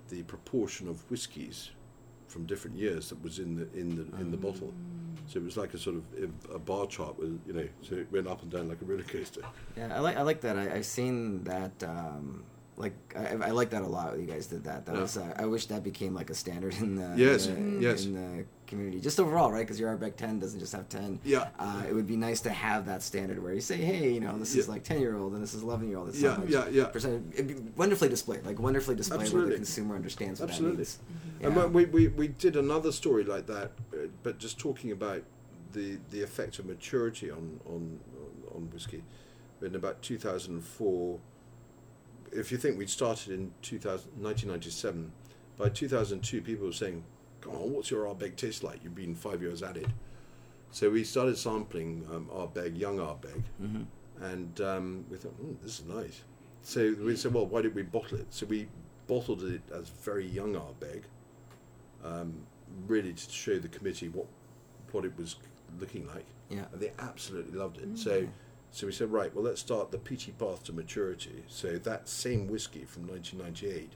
[0.09, 1.71] the proportion of whiskies
[2.27, 4.73] from different years that was in the in the in the bottle.
[5.27, 6.03] So it was like a sort of
[6.53, 9.03] a bar chart with you know, so it went up and down like a roller
[9.03, 9.41] coaster.
[9.75, 9.95] yeah.
[9.95, 10.57] I like I like that.
[10.57, 11.83] I, I've seen that.
[11.83, 12.43] Um,
[12.77, 14.11] like I, I like that a lot.
[14.11, 14.85] when You guys did that.
[14.85, 15.01] That Yeah.
[15.01, 15.17] was.
[15.17, 18.05] Uh, I wish that became like a standard in the Yes, in the, yes.
[18.05, 19.61] in the community, just overall, right?
[19.61, 21.19] Because your Ardbeg ten doesn't just have ten.
[21.23, 21.47] Yeah.
[21.57, 24.37] Uh, it would be nice to have that standard where you say, hey, you know,
[24.37, 26.09] this is like ten year old and this is eleven year old.
[26.09, 26.85] It's Yeah, so much yeah, yeah.
[26.85, 27.33] Percent.
[27.33, 29.49] It'd be wonderfully displayed, like wonderfully displayed, where Absolutely.
[29.51, 30.75] the consumer understands what Absolutely.
[30.77, 30.99] that means.
[31.41, 31.63] And Yeah.
[31.63, 35.23] when we, we, we did another story like that, uh, but just talking about
[35.73, 37.99] the, the effect of maturity on, on,
[38.55, 39.03] on whiskey.
[39.61, 41.19] In about 2004,
[42.31, 45.11] if you think we'd started in 2000, 1997,
[45.57, 47.03] by 2002 people were saying,
[47.41, 48.83] come on, what's your Ardbeg taste like?
[48.83, 49.87] You've been five years at it.
[50.71, 53.41] So we started sampling um, Ardbeg, young Ardbeg,
[54.21, 56.21] and um, we thought, mm, this is nice.
[56.61, 58.27] So we said, well, why did we bottle it?
[58.29, 58.67] So we
[59.07, 61.03] bottled it as very young Ardbeg,
[62.03, 62.33] um,
[62.87, 64.27] really to show the committee what
[64.91, 65.35] what it was
[65.79, 66.25] looking like.
[66.49, 66.65] Yeah.
[66.71, 67.97] And they absolutely loved it.
[67.97, 68.27] So
[68.71, 71.43] so we said, right, well, let's start the peaty path to maturity.
[71.47, 73.91] So that same whiskey from 1998,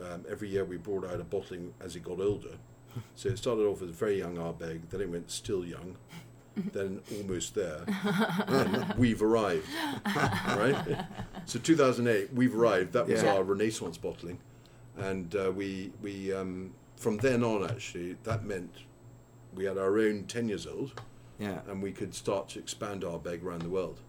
[0.00, 2.56] um, every year we brought out a bottling as it got older.
[3.16, 5.96] So it started off as a very young Ardbeg, then it went still young,
[6.74, 7.84] then almost there,
[8.48, 9.66] and we've arrived.
[10.14, 10.76] right?
[11.46, 12.92] So 2008, we've arrived.
[12.92, 13.32] That was Yeah.
[13.36, 14.38] our Renaissance bottling,
[14.98, 18.74] and uh, we we um, from then on actually that meant
[19.54, 21.00] we had our own ten years old,
[21.42, 21.60] Yeah.
[21.68, 24.00] and we could start to expand Ardbeg around the world.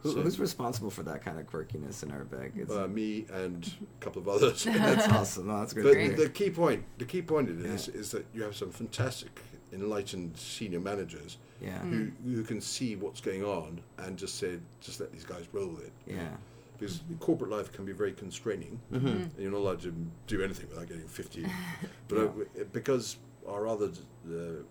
[0.00, 2.56] Who, So- who's responsible for that kind of quirkiness in Ardbeg?
[2.56, 3.70] It's, Uh, me and
[4.00, 4.64] a couple of others.
[4.64, 5.46] that's awesome.
[5.46, 5.84] No, that's great.
[6.10, 8.00] But to the key point, the key point of this Yeah.
[8.00, 9.40] is that you have some fantastic,
[9.72, 11.78] enlightened senior managers Yeah.
[11.82, 15.68] who, who can see what's going on and just say, just let these guys roll
[15.68, 15.92] with it.
[16.06, 16.36] yeah.
[16.78, 19.06] Because corporate life can be very constraining, Mm-hmm.
[19.06, 19.94] and you're not allowed to
[20.26, 21.46] do anything without getting 50.
[22.08, 22.30] but uh,
[22.72, 23.90] because our other
[24.28, 24.64] uh,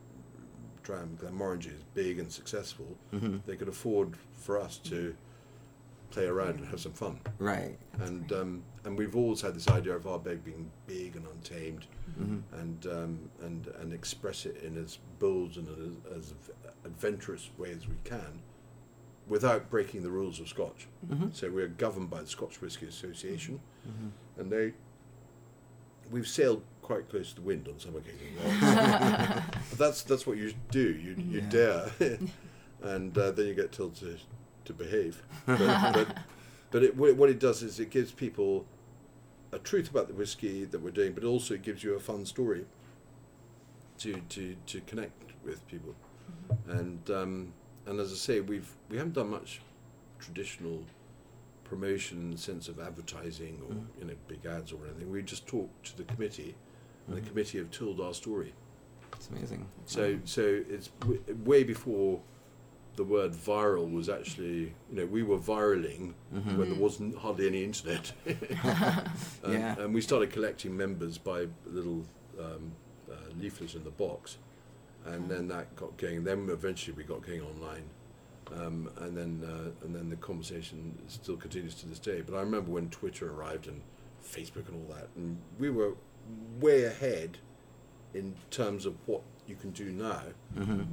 [0.84, 3.38] tram, Glenmorangie, is big and successful, Mm-hmm.
[3.46, 5.16] they could afford for us to
[6.10, 7.20] play around and have some fun.
[7.40, 7.78] Right.
[8.02, 11.86] And um, and we've always had this idea of Ardbeg being big and untamed,
[12.20, 12.60] Mm-hmm.
[12.60, 16.34] and um, and and express it in as bold and as, as
[16.84, 18.42] adventurous way as we can,
[19.28, 20.88] without breaking the rules of Scotch.
[21.10, 21.28] Mm-hmm.
[21.32, 23.60] So we're governed by the Scotch Whisky Association,
[24.38, 24.74] and they
[26.12, 28.38] we've sailed quite close to the wind on some occasions.
[29.70, 30.92] but that's that's what you do.
[30.92, 31.90] You you dare,
[32.82, 34.18] and uh, then you get told to
[34.66, 35.24] to behave.
[35.46, 36.18] But but,
[36.70, 38.66] but it, what it does is it gives people
[39.52, 42.26] a truth about the whiskey that we're doing, but also it gives you a fun
[42.26, 42.66] story
[44.00, 45.96] to to to connect with people.
[46.68, 47.54] And um,
[47.86, 49.62] and as I say, we've we haven't done much
[50.20, 50.84] traditional
[51.76, 55.10] promotion in the sense of advertising or you know big ads or anything.
[55.10, 56.54] We just talked to the committee,
[57.08, 58.54] and the committee have told our story.
[59.14, 59.68] It's amazing.
[59.86, 62.20] So so it's w- way before
[62.98, 64.60] the word viral was actually
[64.90, 66.14] you know we were viraling
[66.58, 68.12] when there wasn't hardly any internet.
[68.26, 69.80] and, Yeah.
[69.80, 72.04] and we started collecting members by little
[72.40, 72.64] um,
[73.10, 74.38] uh, leaflets in the box,
[75.06, 76.24] and then that got going.
[76.26, 77.86] Then eventually we got going online.
[78.60, 82.22] Um, and then, uh, and then the conversation still continues to this day.
[82.22, 83.82] But I remember when Twitter arrived and
[84.26, 85.94] Facebook and all that, and we were
[86.60, 87.38] way ahead
[88.14, 90.22] in terms of what you can do now.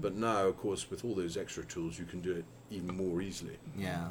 [0.00, 3.20] But now, of course, with all those extra tools, you can do it even more
[3.20, 3.58] easily.
[3.76, 4.08] Yeah.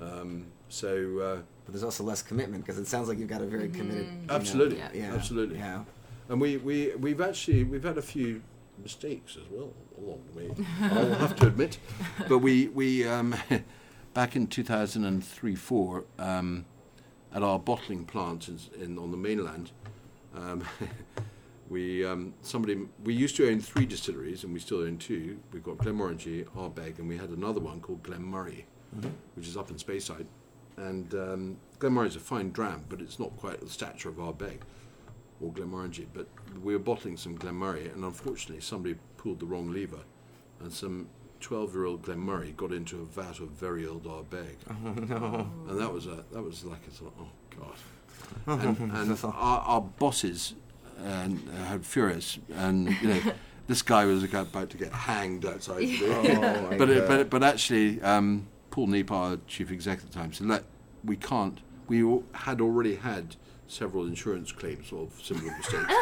[0.00, 3.46] Um, so, uh, But there's also less commitment because it sounds like you've got a
[3.46, 4.06] very committed.
[4.06, 4.90] you know- absolutely, Yeah.
[4.94, 5.14] Yeah.
[5.14, 5.56] absolutely.
[5.58, 5.84] Yeah.
[6.28, 8.42] And we, we, we've actually we've had a few
[8.82, 10.50] mistakes as well along the way.
[10.82, 11.78] I'll have to admit,
[12.28, 13.34] but we we um,
[14.14, 16.64] back in two thousand and three four um,
[17.32, 19.72] at our bottling plant in, in on the mainland.
[20.34, 20.64] Um,
[21.68, 25.38] we um, somebody we used to own three distilleries and we still own two.
[25.52, 28.64] We've got Glenmorangie, Ardbeg, and we had another one called Glen Moray,
[29.34, 30.26] which is up in Speyside.
[30.76, 34.16] And um, Glen Moray is a fine dram, but it's not quite the stature of
[34.16, 34.60] Ardbeg
[35.40, 36.06] or Glenmorangie.
[36.12, 36.26] But
[36.62, 40.00] we were bottling some Glen Moray, and unfortunately, somebody pulled the wrong lever,
[40.60, 41.08] and some
[41.40, 44.56] 12-year-old Glen Moray got into a vat of very old Ardbeg.
[44.70, 45.50] Oh no!
[45.68, 47.66] And that was a that was like a sort of, oh
[48.46, 48.66] god.
[48.66, 50.54] And, and our, our bosses
[51.04, 51.28] uh,
[51.64, 53.20] had furious, and you know.
[53.66, 55.86] This guy was about to get hanged outside.
[55.86, 60.18] the- my but, it, but but actually, um, Paul Neep, our chief executive at the
[60.18, 60.64] time, said, "Let
[61.04, 61.56] we can't.
[61.86, 61.98] We
[62.32, 63.36] had already had
[63.70, 65.94] several insurance claims of similar mistakes,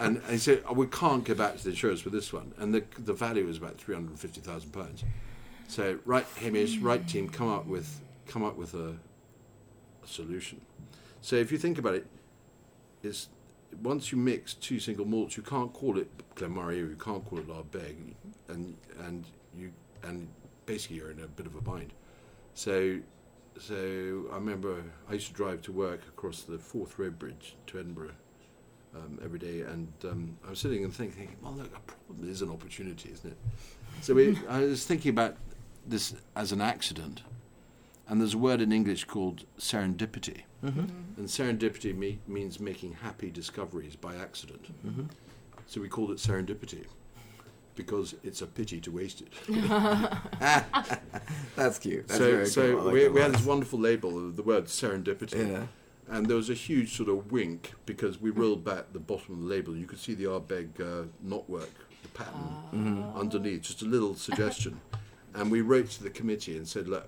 [0.00, 2.52] and, and he said oh, we can't go back to the insurance with this one.
[2.58, 5.04] And the the value was about three hundred and fifty thousand pounds.
[5.66, 8.96] So right, Hamish, right team, come up with come up with a,
[10.02, 10.60] a solution.
[11.20, 12.06] So if you think about it,
[13.02, 13.28] it's
[13.82, 17.24] once you mix two single malts, you can't call it Glen Moray or you can't
[17.28, 17.96] call it Ardbeg,
[18.48, 19.24] and and
[19.56, 19.72] you
[20.02, 20.28] and
[20.64, 21.92] basically you're in a bit of a bind.
[22.54, 22.98] So
[23.58, 27.78] so I remember I used to drive to work across the Forth Road Bridge to
[27.78, 28.12] Edinburgh
[28.94, 32.42] um, every day, and um, I was sitting and thinking, well, look, a problem is
[32.42, 33.36] an opportunity, isn't it?
[34.00, 35.36] So we, I was thinking about
[35.86, 37.22] this as an accident,
[38.08, 40.42] and there's a word in English called serendipity.
[41.16, 44.66] And serendipity me- means making happy discoveries by accident.
[45.66, 46.86] So we called it serendipity
[47.78, 49.28] because it's a pity to waste it.
[51.56, 52.08] That's cute.
[52.08, 52.80] That's so so cool.
[52.80, 55.48] I like we, we had this wonderful label of the word serendipity.
[55.48, 55.62] Yeah.
[56.10, 59.40] And there was a huge sort of wink because we rolled back the bottom of
[59.42, 59.76] the label.
[59.76, 61.68] You could see the Ardbeg uh, knotwork,
[62.02, 64.80] the pattern underneath, just a little suggestion.
[65.34, 67.06] and we wrote to the committee and said, look,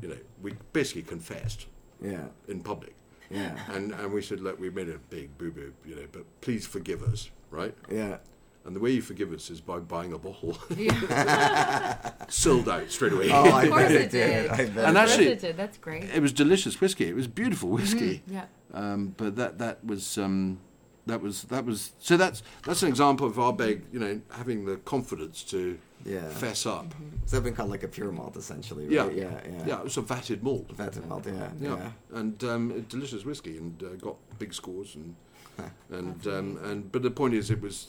[0.00, 1.66] you know, we basically confessed
[2.00, 2.26] Yeah.
[2.46, 2.94] in public.
[3.30, 3.58] Yeah.
[3.72, 6.66] And, and we said, look, we made a big boo boo, you know, but please
[6.66, 7.74] forgive us, right?
[7.90, 8.18] Yeah.
[8.66, 10.56] And the way you forgive us is by buying a bottle.
[12.28, 13.30] Sold out straight away.
[13.30, 14.10] Oh, I Of course bet it it did.
[14.10, 14.50] did.
[14.50, 15.56] I bet And it actually- it did.
[15.56, 16.04] That's great.
[16.04, 17.06] it was delicious whiskey.
[17.08, 18.22] It was beautiful whiskey.
[18.26, 18.46] Yeah.
[18.72, 20.58] Um, but that that was um,
[21.06, 24.76] that was that was so that's that's an example of Ardbeg, you know, having the
[24.78, 26.26] confidence to Yeah.
[26.30, 26.92] fess up.
[27.26, 28.86] So they've been called like a pure malt, essentially.
[28.88, 29.02] Yeah.
[29.04, 29.16] Right?
[29.16, 29.40] Yeah.
[29.46, 29.66] Yeah.
[29.66, 30.68] Yeah, it was a vatted malt.
[30.76, 31.26] Vatted malt.
[31.26, 31.50] Yeah.
[31.60, 31.90] Yeah, Yeah.
[32.18, 35.14] and um, delicious whiskey, and uh, got big scores, and
[35.90, 37.88] and um, and but the point is, it was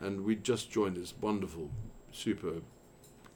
[0.00, 1.70] and we just joined this wonderful,
[2.12, 2.54] super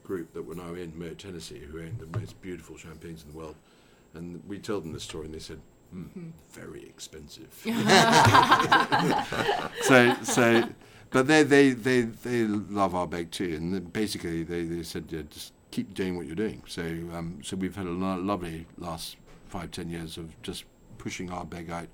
[0.03, 3.37] group that we're now in Moët Hennessy, who own the most beautiful champagnes in the
[3.37, 3.55] world.
[4.13, 5.59] And we told them this story, and they said,
[5.91, 7.51] hmm, "Very expensive."
[9.81, 10.69] so, so,
[11.09, 15.53] but they, they, they, they love Ardbeg too, and basically they, they said, yeah, just
[15.71, 16.61] keep doing what you're doing.
[16.67, 16.83] So,
[17.13, 20.65] um, so we've had a lo- lovely last five, ten years of just
[20.99, 21.87] pushing Ardbeg out,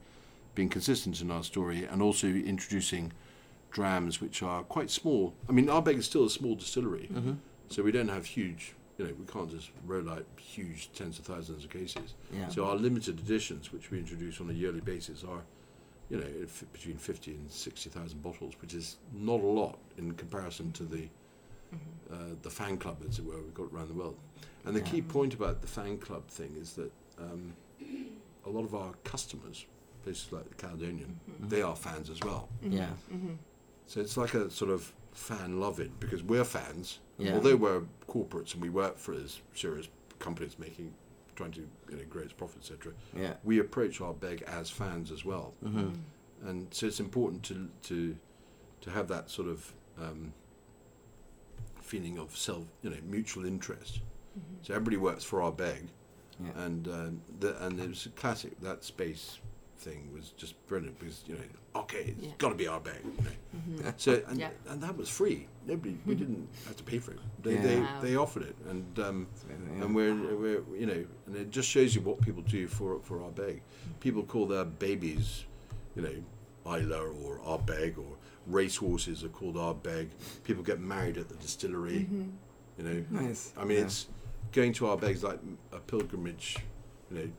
[0.55, 3.13] being consistent in our story, and also introducing
[3.71, 5.33] drams which are quite small.
[5.47, 7.33] I mean, Ardbeg is still a small distillery, mm-hmm.
[7.69, 8.73] so we don't have huge.
[8.97, 12.15] You know, we can't just roll out huge tens of thousands of cases.
[12.33, 12.49] Yeah.
[12.49, 15.41] So our limited editions, which we introduce on a yearly basis, are,
[16.09, 20.11] you know, f- between fifty and sixty thousand bottles, which is not a lot in
[20.13, 21.07] comparison to the
[21.73, 22.13] mm-hmm.
[22.13, 24.17] uh, the fan club, as it were, we've got around the world.
[24.65, 27.53] And the key point about the fan club thing is that um,
[28.45, 29.65] a lot of our customers,
[30.03, 31.47] places like the Caledonian, mm-hmm.
[31.47, 32.49] they are fans as well.
[32.61, 32.87] Yeah.
[33.89, 36.99] So it's like a sort of fan love it because we're fans.
[37.17, 37.33] Yeah.
[37.33, 39.87] Although we're corporates and we work for as serious
[40.19, 40.93] companies making,
[41.35, 42.93] trying to you know grow its profits, etc.
[43.17, 43.33] Yeah.
[43.43, 48.15] We approach Ardbeg as fans as well, and so it's important to to
[48.81, 50.33] to have that sort of um,
[51.81, 54.01] feeling of self, you know, mutual interest.
[54.61, 55.87] So everybody works for Ardbeg,
[56.39, 56.63] Yeah.
[56.63, 58.51] and um, the, and it was a classic.
[58.61, 59.39] That space
[59.79, 62.31] thing was just brilliant because you know, okay, it's Yeah.
[62.37, 63.03] got to be Ardbeg.
[63.03, 63.31] You know?
[63.55, 63.89] Mm-hmm.
[63.97, 64.49] So and Yeah.
[64.67, 65.47] and that was free.
[65.65, 66.19] Nobody, we mm-hmm.
[66.23, 67.19] didn't have to pay for it.
[67.41, 67.61] They Yeah.
[67.61, 68.01] they, Wow.
[68.01, 69.85] they offered it, and um, amazing, yeah.
[69.85, 73.19] and we're we're you know, and it just shows you what people do for for
[73.19, 73.61] Ardbeg.
[73.99, 75.45] People call their babies,
[75.95, 76.15] you know,
[76.65, 78.17] Islay or Ardbeg or
[78.47, 80.09] racehorses are called our bag.
[80.43, 82.07] People get married at the distillery.
[82.09, 82.29] Mm-hmm.
[82.77, 83.53] You know, Nice.
[83.57, 83.85] I mean, Yeah.
[83.85, 84.07] it's
[84.51, 85.39] going to Ardbeg's like
[85.71, 86.57] a pilgrimage.
[87.11, 87.29] You know,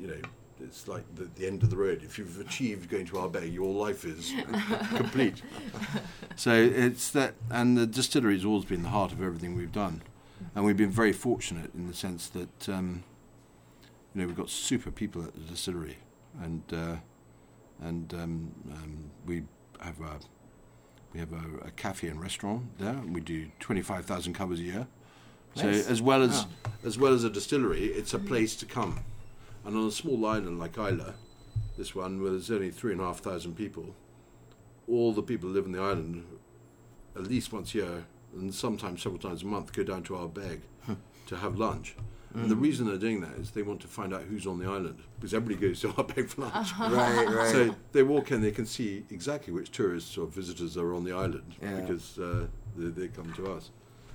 [0.00, 0.20] you know,
[0.64, 2.02] it's like the, the end of the road.
[2.02, 4.32] If you've achieved going to Ardbeg, your life is
[4.96, 5.42] complete.
[6.36, 10.02] So it's that, and the distillery has always been the heart of everything we've done,
[10.54, 13.04] and we've been very fortunate in the sense that um,
[14.14, 15.98] you know we've got super people at the distillery,
[16.42, 16.96] and uh,
[17.82, 19.42] and um, um, we
[19.80, 20.18] have a
[21.12, 24.58] we have a, a cafe and restaurant there, and we do twenty five thousand covers
[24.60, 24.86] a year.
[25.56, 25.86] So Nice.
[25.88, 26.48] as well as Wow.
[26.84, 28.98] as well as a distillery, it's a place to come,
[29.64, 31.12] and on a small island like Islay,
[31.78, 33.94] this one where there's only three and a half thousand people,
[34.88, 36.24] all the people who live on the island,
[37.16, 38.04] at least once a year,
[38.36, 40.60] and sometimes several times a month, go down to Ardbeg
[41.26, 41.94] to have lunch.
[42.34, 44.66] And the reason they're doing that is they want to find out who's on the
[44.68, 46.72] island because everybody goes to Ardbeg for lunch.
[46.80, 47.48] Right, right.
[47.52, 51.12] So they walk in, they can see exactly which tourists or visitors are on the
[51.12, 51.80] island Yeah.
[51.80, 52.46] because uh,
[52.76, 53.70] they, they come to us.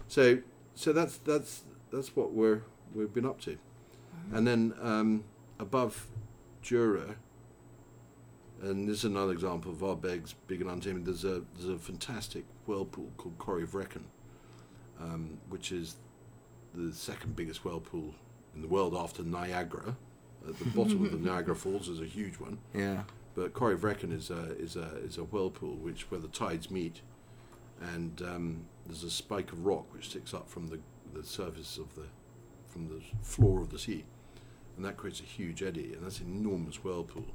[0.10, 0.40] So,
[0.76, 3.58] so that's that's that's what we're we've been up to,
[4.34, 5.24] and then um,
[5.60, 6.08] above
[6.62, 7.16] Jura,
[8.62, 11.06] and this is another example of our big and untamed.
[11.06, 14.04] There's a there's a fantastic whirlpool called Corryvreckan,
[15.00, 15.96] um, which is
[16.74, 18.14] the second biggest whirlpool
[18.56, 19.96] in the world after Niagara.
[20.48, 22.60] At the bottom of the Niagara Falls is a huge one.
[22.74, 23.04] yeah.
[23.36, 27.02] But Corryvreckan is a is a is a whirlpool which where the tides meet,
[27.80, 30.80] and um, there's a spike of rock which sticks up from the
[31.14, 32.08] the surface of the
[32.68, 34.04] from the floor of the sea,
[34.80, 37.26] and that creates a huge eddy, and that's an enormous whirlpool.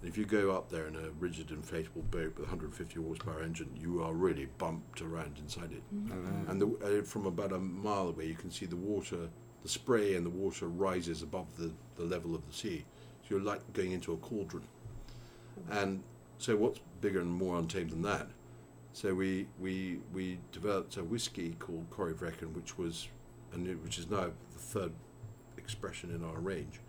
[0.00, 3.70] And if you go up there in a rigid inflatable boat with 150 horsepower engine,
[3.80, 5.84] you are really bumped around inside it.
[6.50, 9.28] And the, uh, from about a mile away, you can see the water,
[9.62, 12.84] the spray and the water rises above the, the level of the sea.
[13.22, 14.64] So you're like going into a cauldron.
[15.70, 16.02] And
[16.38, 18.26] so, what's bigger and more untamed than that?
[18.94, 23.06] So we we we developed a whiskey called Corryvreckan, which was,
[23.52, 24.92] and it, which is now the third
[25.64, 26.80] expression in our range,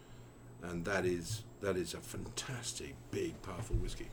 [0.64, 4.10] and that is that is a fantastic, big, powerful whiskey.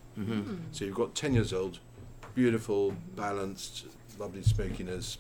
[0.73, 1.79] So you've got ten years old,
[2.35, 3.87] beautiful, balanced,
[4.19, 5.19] lovely smokiness,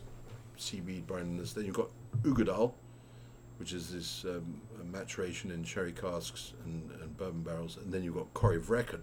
[0.56, 1.52] seaweed brightness.
[1.54, 1.90] Then you've got
[2.22, 2.72] Uigeadail,
[3.58, 4.60] which is this um,
[4.92, 9.02] maturation in sherry casks and, and bourbon barrels, and then you've got Corryvreckan,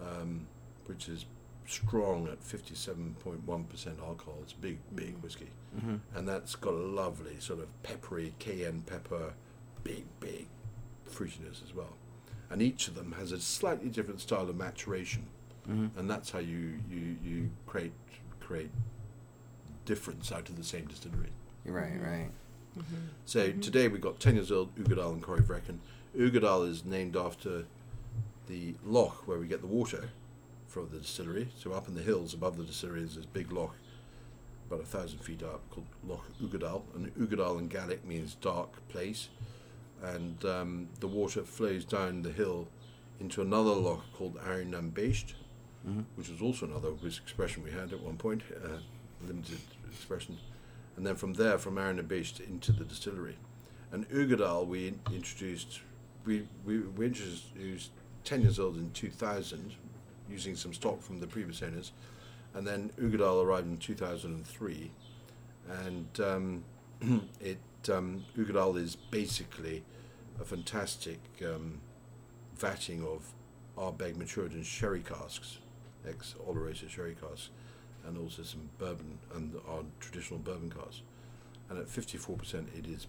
[0.00, 0.46] um,
[0.86, 1.24] which is
[1.70, 4.38] strong at 57.1% alcohol.
[4.42, 5.96] It's big, big whiskey, mm-hmm.
[6.14, 9.34] and that's got a lovely sort of peppery cayenne pepper,
[9.84, 10.46] big, big
[11.08, 11.94] fruitiness as well.
[12.50, 15.26] And each of them has a slightly different style of maturation,
[15.68, 15.98] mm-hmm.
[15.98, 17.92] and that's how you, you, you create
[18.40, 18.70] create
[19.84, 21.30] difference out of the same distillery.
[21.64, 22.30] Right, right.
[22.76, 22.96] Mm-hmm.
[23.24, 25.78] So today we've got 10 years old Uigeadail and Corrie Vrecken.
[26.16, 27.64] Uigeadail is named after
[28.48, 30.08] the loch where we get the water
[30.70, 31.48] from the distillery.
[31.58, 33.74] So up in the hills above the distillery is this big loch,
[34.68, 36.82] about a thousand feet up, called Loch Uigeadail.
[36.94, 39.28] And Uigeadail in Gaelic means dark place.
[40.02, 42.68] And um, the water flows down the hill
[43.18, 45.34] into another loch called Airigh Nam Beist,
[46.14, 48.78] which was also another expression we had at one point, uh,
[49.26, 49.58] limited
[49.90, 50.38] expression.
[50.96, 51.74] And then from there, from
[52.06, 53.36] Beach into the distillery.
[53.92, 55.80] And Uigeadail, we introduced,
[56.24, 57.90] we, we, we introduced
[58.24, 59.74] 10 years old in 2000,
[60.30, 61.92] using some stock from the previous owners.
[62.54, 64.90] And then Uigeadail arrived in 2003.
[65.84, 66.64] And um,
[67.40, 67.58] it
[67.92, 69.82] um, Uigeadail is basically
[70.40, 71.80] a fantastic um,
[72.58, 73.32] vatting of
[73.76, 75.58] Ardbeg matured in sherry casks,
[76.06, 77.50] ex Oloroso sherry casks,
[78.06, 81.02] and also some bourbon and our traditional bourbon casks.
[81.68, 83.06] And at 54%, it is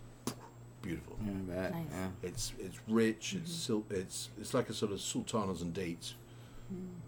[0.82, 1.16] beautiful.
[1.26, 1.74] Yeah, Nice.
[1.92, 2.08] Yeah.
[2.22, 3.36] It's it's rich.
[3.36, 6.14] It's sil- it's it's like a sort of sultanas and dates,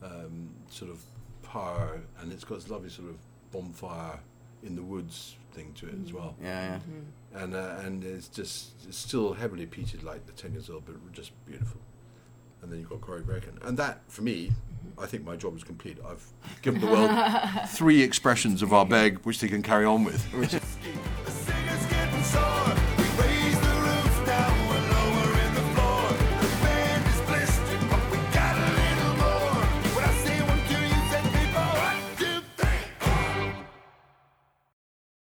[0.01, 0.99] um, sort of
[1.43, 3.17] power, and it's got this lovely sort of
[3.51, 4.19] bonfire
[4.63, 6.35] in the woods thing to it as well.
[6.41, 6.79] Yeah,
[7.33, 7.41] yeah.
[7.41, 10.95] And uh, and it's just it's still heavily peated like the ten years old, but
[11.11, 11.79] just beautiful.
[12.61, 14.51] And then you've got Corryvreckan, and that for me,
[14.97, 15.97] I think my job is complete.
[16.05, 16.25] I've
[16.61, 17.11] given the world
[17.69, 20.23] three expressions of Ardbeg, which they can carry on with.
[20.33, 20.59] Whiskey,